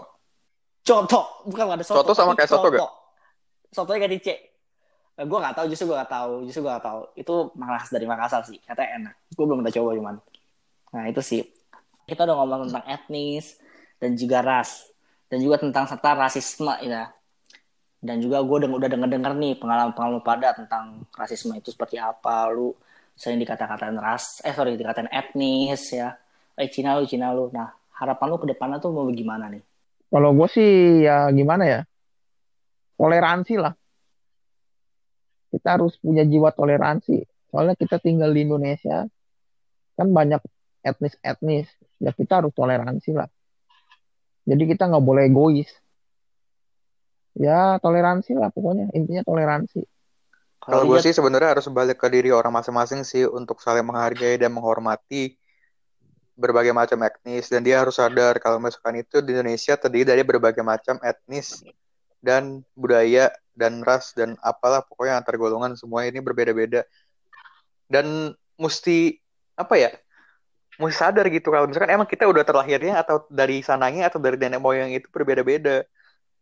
coto. 0.82 1.20
Bukan 1.46 1.62
ada 1.70 1.84
soto 1.86 2.02
Coto 2.02 2.12
sama 2.18 2.34
kayak 2.34 2.50
soto 2.50 2.68
gak? 2.74 2.90
sotonya 3.70 4.02
kayak 4.02 4.18
C 4.18 4.28
gue 5.20 5.38
nggak 5.38 5.52
tahu 5.52 5.66
justru 5.68 5.92
gue 5.92 5.96
nggak 6.00 6.10
tahu 6.10 6.32
justru 6.48 6.60
gue 6.64 6.72
nggak 6.72 6.86
tahu. 6.86 7.00
Itu 7.14 7.34
makanan 7.54 7.78
khas 7.84 7.92
dari 7.92 8.06
Makassar 8.08 8.42
sih. 8.48 8.58
Katanya 8.64 8.90
enak. 8.98 9.14
Gue 9.36 9.44
belum 9.44 9.60
pernah 9.62 9.74
coba 9.76 9.90
cuman. 9.94 10.16
Nah 10.96 11.04
itu 11.06 11.20
sih. 11.20 11.42
Kita 12.08 12.26
udah 12.26 12.36
ngomong 12.42 12.66
tentang 12.66 12.86
etnis 12.88 13.60
dan 14.00 14.16
juga 14.16 14.40
ras. 14.40 14.88
Dan 15.30 15.38
juga 15.44 15.62
tentang 15.62 15.86
serta 15.86 16.18
rasisme 16.18 16.74
ya 16.82 17.12
dan 18.00 18.16
juga 18.20 18.40
gue 18.40 18.56
udah 18.64 18.68
udah 18.80 18.88
denger 18.88 19.08
denger 19.12 19.32
nih 19.36 19.54
pengalaman 19.60 19.92
pengalaman 19.92 20.24
pada 20.24 20.56
tentang 20.56 21.04
rasisme 21.12 21.52
itu 21.56 21.68
seperti 21.68 22.00
apa 22.00 22.48
lu 22.48 22.72
sering 23.12 23.36
dikata-katain 23.36 24.00
ras 24.00 24.40
eh 24.40 24.56
sorry 24.56 24.80
dikatain 24.80 25.08
etnis 25.12 25.92
ya 25.92 26.16
eh 26.56 26.68
Cina 26.72 26.96
lu 26.96 27.04
Cina 27.04 27.36
lu 27.36 27.52
nah 27.52 27.68
harapan 28.00 28.26
lu 28.32 28.36
ke 28.40 28.46
depannya 28.56 28.80
tuh 28.80 28.90
mau 28.96 29.04
gimana 29.12 29.52
nih 29.52 29.60
Kalau 30.10 30.34
gue 30.34 30.48
sih 30.50 31.06
ya 31.06 31.30
gimana 31.30 31.64
ya? 31.70 31.80
Toleransi 32.98 33.54
lah. 33.62 33.72
Kita 35.54 35.78
harus 35.78 35.94
punya 36.02 36.26
jiwa 36.26 36.50
toleransi. 36.50 37.22
Soalnya 37.54 37.78
kita 37.78 38.02
tinggal 38.02 38.34
di 38.34 38.42
Indonesia, 38.42 39.06
kan 39.94 40.08
banyak 40.10 40.42
etnis-etnis. 40.82 41.70
Ya 42.02 42.10
kita 42.10 42.42
harus 42.42 42.50
toleransi 42.58 43.14
lah. 43.14 43.30
Jadi 44.50 44.62
kita 44.66 44.90
nggak 44.90 45.04
boleh 45.06 45.30
egois. 45.30 45.70
Ya 47.40 47.80
toleransi 47.80 48.36
lah 48.36 48.52
pokoknya. 48.52 48.92
Intinya 48.92 49.24
toleransi. 49.24 49.80
Kalau 50.60 50.84
Kalau 50.84 50.92
gue 50.92 51.00
sih 51.00 51.16
sebenarnya 51.16 51.56
harus 51.56 51.64
balik 51.72 51.96
ke 51.96 52.08
diri 52.12 52.28
orang 52.28 52.52
masing-masing 52.52 53.00
sih 53.00 53.24
untuk 53.24 53.64
saling 53.64 53.80
menghargai 53.80 54.36
dan 54.36 54.52
menghormati 54.52 55.40
berbagai 56.36 56.72
macam 56.72 57.00
etnis 57.04 57.48
dan 57.52 57.60
dia 57.60 57.80
harus 57.80 58.00
sadar 58.00 58.40
kalau 58.40 58.56
misalkan 58.56 59.00
itu 59.00 59.20
di 59.20 59.36
Indonesia 59.36 59.76
terdiri 59.76 60.08
dari 60.08 60.22
berbagai 60.24 60.64
macam 60.64 60.96
etnis 61.04 61.60
dan 62.24 62.64
budaya 62.72 63.28
dan 63.52 63.84
ras 63.84 64.16
dan 64.16 64.40
apalah 64.40 64.80
pokoknya 64.80 65.20
antar 65.20 65.36
golongan 65.36 65.76
semua 65.76 66.08
ini 66.08 66.20
berbeda-beda 66.24 66.88
dan 67.92 68.32
mesti 68.56 69.20
apa 69.52 69.74
ya 69.76 69.90
mesti 70.80 70.96
sadar 70.96 71.28
gitu 71.28 71.52
kalau 71.52 71.68
misalkan 71.68 71.92
emang 71.92 72.08
kita 72.08 72.24
udah 72.24 72.40
terlahirnya 72.40 73.04
atau 73.04 73.28
dari 73.28 73.60
sananya 73.60 74.08
atau 74.08 74.16
dari 74.16 74.40
nenek 74.40 74.64
moyang 74.64 74.96
itu 74.96 75.12
berbeda-beda 75.12 75.84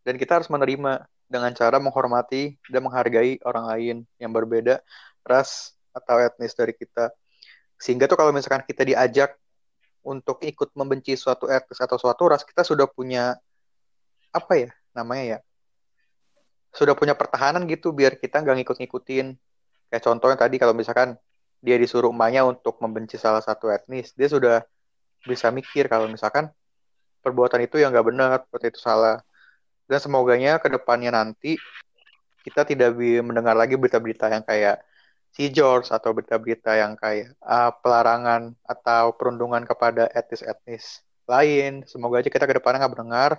dan 0.02 0.14
kita 0.16 0.40
harus 0.40 0.48
menerima 0.50 1.06
dengan 1.28 1.50
cara 1.52 1.76
menghormati 1.76 2.56
dan 2.72 2.80
menghargai 2.84 3.38
orang 3.44 3.64
lain 3.68 3.96
yang 4.16 4.32
berbeda 4.32 4.80
ras 5.26 5.76
atau 5.92 6.16
etnis 6.18 6.56
dari 6.56 6.72
kita. 6.72 7.12
Sehingga 7.76 8.08
tuh 8.08 8.16
kalau 8.16 8.32
misalkan 8.32 8.64
kita 8.64 8.82
diajak 8.82 9.36
untuk 10.02 10.40
ikut 10.40 10.72
membenci 10.72 11.18
suatu 11.18 11.46
etnis 11.50 11.78
atau 11.78 12.00
suatu 12.00 12.30
ras 12.30 12.42
kita 12.46 12.64
sudah 12.64 12.88
punya 12.88 13.36
apa 14.32 14.52
ya 14.56 14.70
namanya 14.96 15.24
ya 15.24 15.38
sudah 16.72 16.94
punya 16.94 17.16
pertahanan 17.16 17.64
gitu 17.66 17.90
biar 17.96 18.16
kita 18.20 18.40
nggak 18.44 18.64
ngikut-ngikutin. 18.64 19.26
Kayak 19.88 20.02
contohnya 20.04 20.36
tadi 20.36 20.56
kalau 20.60 20.76
misalkan 20.76 21.16
dia 21.58 21.74
disuruh 21.74 22.14
emaknya 22.14 22.46
untuk 22.46 22.78
membenci 22.78 23.18
salah 23.18 23.42
satu 23.42 23.66
etnis 23.72 24.14
dia 24.14 24.30
sudah 24.30 24.62
bisa 25.26 25.50
mikir 25.50 25.90
kalau 25.90 26.06
misalkan 26.06 26.46
perbuatan 27.18 27.66
itu 27.66 27.82
yang 27.82 27.90
nggak 27.90 28.06
benar 28.06 28.28
seperti 28.46 28.66
itu 28.70 28.80
salah 28.80 29.18
dan 29.88 29.98
semoganya 29.98 30.60
ke 30.60 30.68
depannya 30.68 31.10
nanti 31.10 31.56
kita 32.44 32.68
tidak 32.68 32.94
mendengar 33.24 33.56
lagi 33.56 33.74
berita-berita 33.74 34.30
yang 34.30 34.44
kayak 34.44 34.84
si 35.32 35.52
George 35.52 35.92
atau 35.92 36.12
berita-berita 36.12 36.76
yang 36.76 36.96
kayak 36.96 37.34
ah, 37.44 37.72
pelarangan 37.72 38.56
atau 38.64 39.12
perundungan 39.16 39.64
kepada 39.64 40.08
etnis-etnis 40.12 41.04
lain. 41.28 41.84
Semoga 41.84 42.24
aja 42.24 42.32
kita 42.32 42.48
ke 42.48 42.56
depannya 42.56 42.84
nggak 42.84 42.94
mendengar 42.96 43.30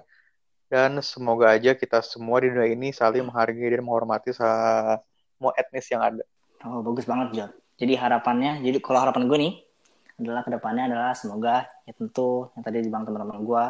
dan 0.69 1.01
semoga 1.01 1.57
aja 1.57 1.73
kita 1.73 2.05
semua 2.05 2.37
di 2.45 2.53
dunia 2.53 2.69
ini 2.69 2.93
saling 2.93 3.25
menghargai 3.25 3.73
dan 3.73 3.81
menghormati 3.81 4.29
semua 4.37 5.51
etnis 5.57 5.89
yang 5.89 6.05
ada. 6.05 6.23
oh 6.65 6.85
bagus 6.85 7.09
banget 7.09 7.27
Jod. 7.33 7.51
Jadi 7.79 7.95
harapannya, 7.95 8.59
jadi 8.59 8.77
kalau 8.83 8.99
harapan 9.07 9.23
gue 9.31 9.37
nih 9.39 9.53
adalah 10.19 10.43
ke 10.43 10.51
depannya 10.51 10.91
adalah 10.91 11.15
semoga 11.15 11.63
ya 11.87 11.95
tentu 11.95 12.51
yang 12.53 12.63
tadi 12.67 12.83
dibilang 12.83 13.07
teman-teman 13.07 13.39
gue 13.39 13.63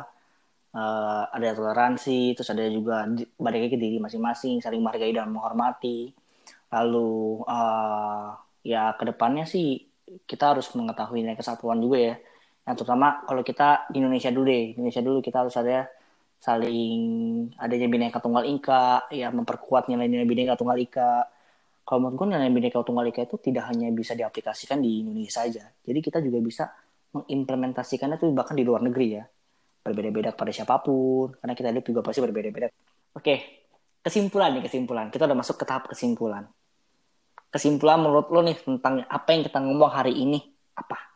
eh, 0.75 1.23
ada 1.35 1.47
toleransi, 1.57 2.35
terus 2.35 2.49
ada 2.53 2.65
juga 2.69 3.05
balik 3.39 3.73
ke 3.73 3.77
diri 3.79 3.97
masing-masing, 4.01 4.61
saling 4.63 4.81
menghargai 4.83 5.13
dan 5.15 5.29
menghormati. 5.33 6.11
Lalu 6.73 7.43
eh, 7.49 8.25
ya 8.71 8.93
ke 8.97 9.03
depannya 9.09 9.45
sih 9.47 9.89
kita 10.25 10.57
harus 10.57 10.67
mengetahui 10.77 11.21
nilai 11.25 11.37
kesatuan 11.37 11.79
juga 11.81 11.97
ya. 11.99 12.15
Yang 12.65 12.75
terutama 12.83 13.25
kalau 13.25 13.41
kita 13.41 13.89
di 13.89 13.97
Indonesia 14.01 14.29
dulu 14.33 14.45
deh, 14.49 14.63
Indonesia 14.77 15.01
dulu 15.01 15.19
kita 15.25 15.37
harus 15.45 15.55
ada 15.57 15.89
saling 16.39 17.01
adanya 17.59 17.87
bineka 17.91 18.17
tunggal 18.23 18.45
ika, 18.47 19.11
ya 19.11 19.27
memperkuat 19.33 19.91
nilai-nilai 19.91 20.27
bineka 20.29 20.53
tunggal 20.55 20.77
ika. 20.79 21.27
Kalau 21.83 21.99
menurut 22.05 22.17
gue 22.21 22.27
nilai 22.37 22.51
bineka 22.53 22.79
tunggal 22.85 23.05
ika 23.09 23.25
itu 23.25 23.37
tidak 23.41 23.73
hanya 23.73 23.89
bisa 23.89 24.13
diaplikasikan 24.13 24.77
di 24.79 25.01
Indonesia 25.03 25.41
saja. 25.43 25.65
Jadi 25.83 25.99
kita 25.99 26.21
juga 26.21 26.39
bisa 26.39 26.65
mengimplementasikannya 27.17 28.17
tuh 28.21 28.29
bahkan 28.37 28.53
di 28.53 28.63
luar 28.63 28.85
negeri 28.85 29.07
ya. 29.17 29.25
Berbeda-beda 29.89 30.29
kepada 30.37 30.53
siapa 30.53 30.77
pun, 30.85 31.33
karena 31.41 31.57
kita 31.57 31.73
hidup 31.73 31.85
juga 31.89 31.99
pasti 32.05 32.21
berbeda-beda. 32.21 32.69
Oke, 33.17 33.65
kesimpulan 34.05 34.53
nih 34.53 34.69
kesimpulan. 34.69 35.09
Kita 35.09 35.25
udah 35.25 35.37
masuk 35.37 35.57
ke 35.57 35.65
tahap 35.65 35.89
kesimpulan. 35.89 36.45
Kesimpulan 37.49 37.97
menurut 37.97 38.29
lo 38.29 38.45
nih 38.45 38.53
tentang 38.61 39.01
apa 39.09 39.33
yang 39.33 39.41
kita 39.41 39.57
ngomong 39.57 39.89
hari 39.89 40.13
ini 40.13 40.37
apa? 40.77 41.09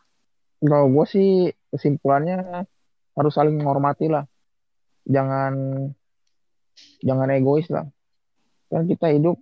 Kalau 0.58 0.90
gue 0.90 1.06
sih 1.06 1.30
kesimpulannya 1.70 2.66
harus 3.14 3.34
saling 3.38 3.54
menghormati 3.54 4.10
lah. 4.10 4.26
Jangan 5.06 5.54
jangan 7.06 7.30
egois 7.30 7.70
lah. 7.70 7.86
Kan 8.74 8.90
kita 8.90 9.14
hidup 9.14 9.38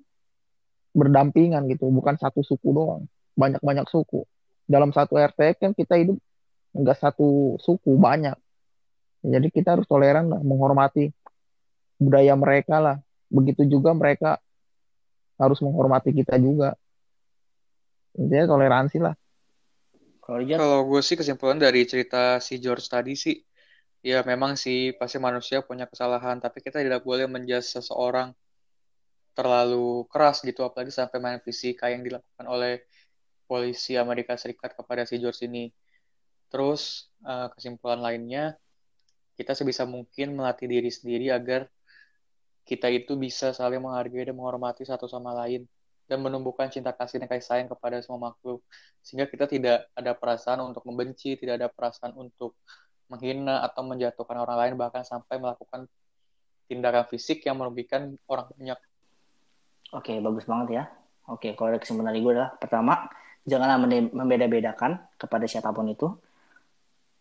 berdampingan 0.91 1.71
gitu, 1.71 1.87
bukan 1.87 2.19
satu 2.19 2.43
suku 2.43 2.75
doang. 2.75 3.07
Banyak-banyak 3.39 3.87
suku. 3.87 4.27
Dalam 4.67 4.91
satu 4.91 5.15
RT 5.15 5.55
kan 5.55 5.71
kita 5.71 5.95
hidup 5.95 6.19
nggak 6.75 6.99
satu 6.99 7.55
suku, 7.63 7.95
banyak. 7.95 8.35
Jadi 9.21 9.47
kita 9.53 9.77
harus 9.77 9.85
toleran 9.85 10.33
lah, 10.33 10.41
menghormati 10.41 11.13
budaya 12.01 12.33
mereka 12.33 12.81
lah. 12.81 12.97
Begitu 13.29 13.69
juga 13.69 13.93
mereka 13.93 14.41
harus 15.37 15.61
menghormati 15.61 16.09
kita 16.09 16.41
juga. 16.41 16.73
Intinya 18.17 18.57
toleransi 18.57 18.97
lah. 18.99 19.15
Kalau 20.21 20.87
gue 20.87 21.01
sih 21.03 21.17
kesimpulan 21.17 21.57
dari 21.57 21.83
cerita 21.83 22.37
si 22.41 22.61
George 22.61 22.85
tadi 22.87 23.17
sih, 23.17 23.35
ya 24.05 24.23
memang 24.23 24.55
sih 24.55 24.95
pasti 24.95 25.17
manusia 25.19 25.61
punya 25.65 25.89
kesalahan, 25.89 26.39
tapi 26.39 26.63
kita 26.63 26.79
tidak 26.79 27.03
boleh 27.03 27.27
menjudge 27.27 27.67
seseorang 27.77 28.31
terlalu 29.35 30.07
keras 30.07 30.39
gitu, 30.45 30.63
apalagi 30.63 30.93
sampai 30.93 31.17
main 31.19 31.39
fisika 31.43 31.89
yang 31.89 32.05
dilakukan 32.05 32.45
oleh 32.47 32.85
polisi 33.49 33.99
Amerika 33.99 34.37
Serikat 34.39 34.71
kepada 34.77 35.03
si 35.03 35.19
George 35.19 35.43
ini. 35.43 35.67
Terus 36.47 37.11
eh, 37.27 37.47
kesimpulan 37.51 37.99
lainnya, 37.99 38.55
kita 39.41 39.57
sebisa 39.57 39.89
mungkin 39.89 40.37
melatih 40.37 40.69
diri 40.69 40.93
sendiri 40.93 41.33
agar 41.33 41.65
kita 42.61 42.93
itu 42.93 43.17
bisa 43.17 43.49
saling 43.57 43.81
menghargai 43.81 44.29
dan 44.29 44.37
menghormati 44.37 44.85
satu 44.85 45.09
sama 45.09 45.33
lain 45.33 45.65
dan 46.05 46.21
menumbuhkan 46.21 46.69
cinta 46.69 46.93
kasih 46.93 47.17
dan 47.17 47.25
kasih 47.25 47.45
sayang 47.49 47.67
kepada 47.73 47.97
semua 48.05 48.29
makhluk 48.29 48.61
sehingga 49.01 49.25
kita 49.25 49.49
tidak 49.49 49.89
ada 49.97 50.13
perasaan 50.13 50.61
untuk 50.61 50.85
membenci, 50.85 51.33
tidak 51.41 51.57
ada 51.57 51.67
perasaan 51.73 52.13
untuk 52.13 52.53
menghina 53.09 53.65
atau 53.65 53.81
menjatuhkan 53.81 54.37
orang 54.37 54.57
lain 54.61 54.73
bahkan 54.77 55.01
sampai 55.01 55.41
melakukan 55.41 55.89
tindakan 56.69 57.09
fisik 57.09 57.41
yang 57.43 57.57
merugikan 57.57 58.13
orang 58.29 58.47
banyak. 58.53 58.79
Oke, 59.91 60.21
bagus 60.21 60.45
banget 60.47 60.67
ya. 60.79 60.83
Oke, 61.27 61.57
kalau 61.57 61.75
ada 61.75 61.79
kesimpulan 61.81 62.15
gue 62.15 62.31
adalah 62.31 62.55
pertama, 62.55 63.11
janganlah 63.43 63.81
membeda-bedakan 64.15 65.01
kepada 65.19 65.43
siapa 65.49 65.75
pun 65.75 65.91
itu. 65.91 66.07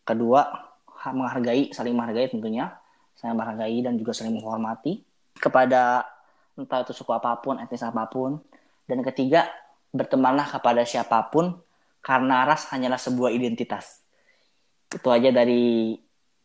Kedua, 0.06 0.69
menghargai, 1.08 1.72
saling 1.72 1.96
menghargai 1.96 2.28
tentunya, 2.28 2.76
saling 3.16 3.36
menghargai 3.36 3.78
dan 3.80 3.96
juga 3.96 4.12
saling 4.12 4.36
menghormati 4.36 5.00
kepada 5.36 6.04
entah 6.60 6.84
itu 6.84 6.92
suku 6.92 7.10
apa 7.16 7.40
pun, 7.40 7.56
etnis 7.56 7.80
apa 7.80 8.04
pun. 8.06 8.40
Dan 8.84 9.00
ketiga, 9.00 9.48
bertemanlah 9.90 10.44
kepada 10.46 10.84
siapa 10.84 11.32
pun 11.32 11.56
karena 12.04 12.44
ras 12.44 12.68
hanyalah 12.68 13.00
sebuah 13.00 13.32
identitas. 13.32 14.04
Itu 14.92 15.08
aja 15.08 15.32
dari 15.32 15.96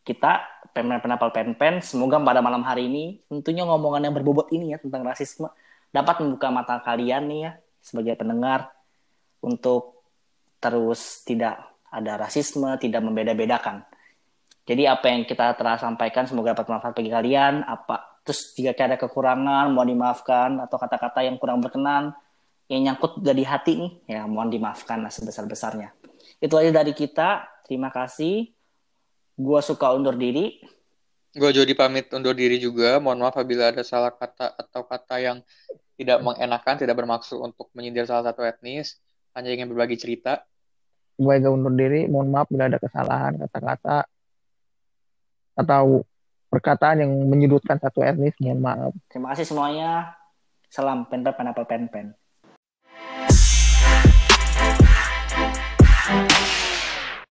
kita, 0.06 0.64
Pen 0.72 0.92
Penapal 1.02 1.34
Pen-Pen. 1.34 1.82
Semoga 1.84 2.22
pada 2.22 2.40
malam 2.40 2.62
hari 2.64 2.88
ini, 2.88 3.20
tentunya 3.28 3.66
ngomongan 3.66 4.08
yang 4.08 4.14
berbobot 4.16 4.54
ini 4.54 4.72
ya 4.72 4.78
tentang 4.80 5.04
rasisme 5.04 5.50
dapat 5.96 6.20
membuka 6.20 6.52
mata 6.52 6.76
kalian 6.84 7.24
nih 7.32 7.40
ya 7.48 7.52
sebagai 7.80 8.20
pendengar 8.20 8.76
untuk 9.40 10.04
terus 10.60 11.24
tidak 11.24 11.56
ada 11.88 12.20
rasisme, 12.20 12.68
tidak 12.76 13.00
membeda-bedakan. 13.00 13.88
Jadi 14.66 14.90
apa 14.90 15.14
yang 15.14 15.30
kita 15.30 15.54
telah 15.54 15.78
sampaikan 15.78 16.26
semoga 16.26 16.58
dapat 16.58 16.66
bermanfaat 16.66 16.98
bagi 16.98 17.14
kalian. 17.14 17.62
Apa 17.70 18.18
terus 18.26 18.58
jika 18.58 18.74
ada 18.74 18.98
kekurangan 18.98 19.70
mohon 19.70 19.94
dimaafkan 19.94 20.58
atau 20.58 20.82
kata-kata 20.82 21.22
yang 21.22 21.38
kurang 21.38 21.62
berkenan 21.62 22.18
yang 22.66 22.82
nyangkut 22.82 23.22
dari 23.22 23.46
hati 23.46 23.78
nih 23.78 23.92
ya 24.10 24.26
mohon 24.26 24.50
dimaafkan 24.50 25.06
lah 25.06 25.14
sebesar-besarnya. 25.14 25.94
Itu 26.42 26.58
aja 26.58 26.74
dari 26.74 26.98
kita. 26.98 27.46
Terima 27.70 27.94
kasih. 27.94 28.50
Gua 29.38 29.62
suka 29.62 29.94
undur 29.94 30.18
diri. 30.18 30.58
Gue 31.36 31.52
Jody 31.52 31.76
pamit 31.78 32.10
undur 32.10 32.34
diri 32.34 32.58
juga. 32.58 32.98
Mohon 32.98 33.28
maaf 33.28 33.38
apabila 33.38 33.70
ada 33.70 33.86
salah 33.86 34.10
kata 34.10 34.56
atau 34.56 34.82
kata 34.88 35.16
yang 35.20 35.38
tidak 36.00 36.24
mengenakan, 36.24 36.76
tidak 36.80 36.96
bermaksud 36.96 37.38
untuk 37.38 37.68
menyindir 37.76 38.08
salah 38.08 38.32
satu 38.32 38.48
etnis, 38.48 39.04
hanya 39.36 39.52
ingin 39.52 39.68
berbagi 39.68 40.00
cerita. 40.00 40.48
Gue 41.20 41.36
gak 41.36 41.52
undur 41.52 41.76
diri, 41.76 42.08
mohon 42.08 42.32
maaf 42.32 42.48
bila 42.48 42.72
ada 42.72 42.80
kesalahan 42.80 43.36
kata-kata 43.36 44.08
atau 45.56 46.04
perkataan 46.52 47.04
yang 47.04 47.12
menyudutkan 47.28 47.80
satu 47.80 48.04
etnis, 48.04 48.36
mohon 48.40 48.62
maaf. 48.62 48.94
Terima 49.12 49.34
kasih 49.34 49.48
semuanya. 49.48 50.16
Salam 50.70 51.08
pen 51.08 51.24
pen 51.24 51.36
pen 51.36 51.66
pen 51.68 51.84
pen. 51.92 52.08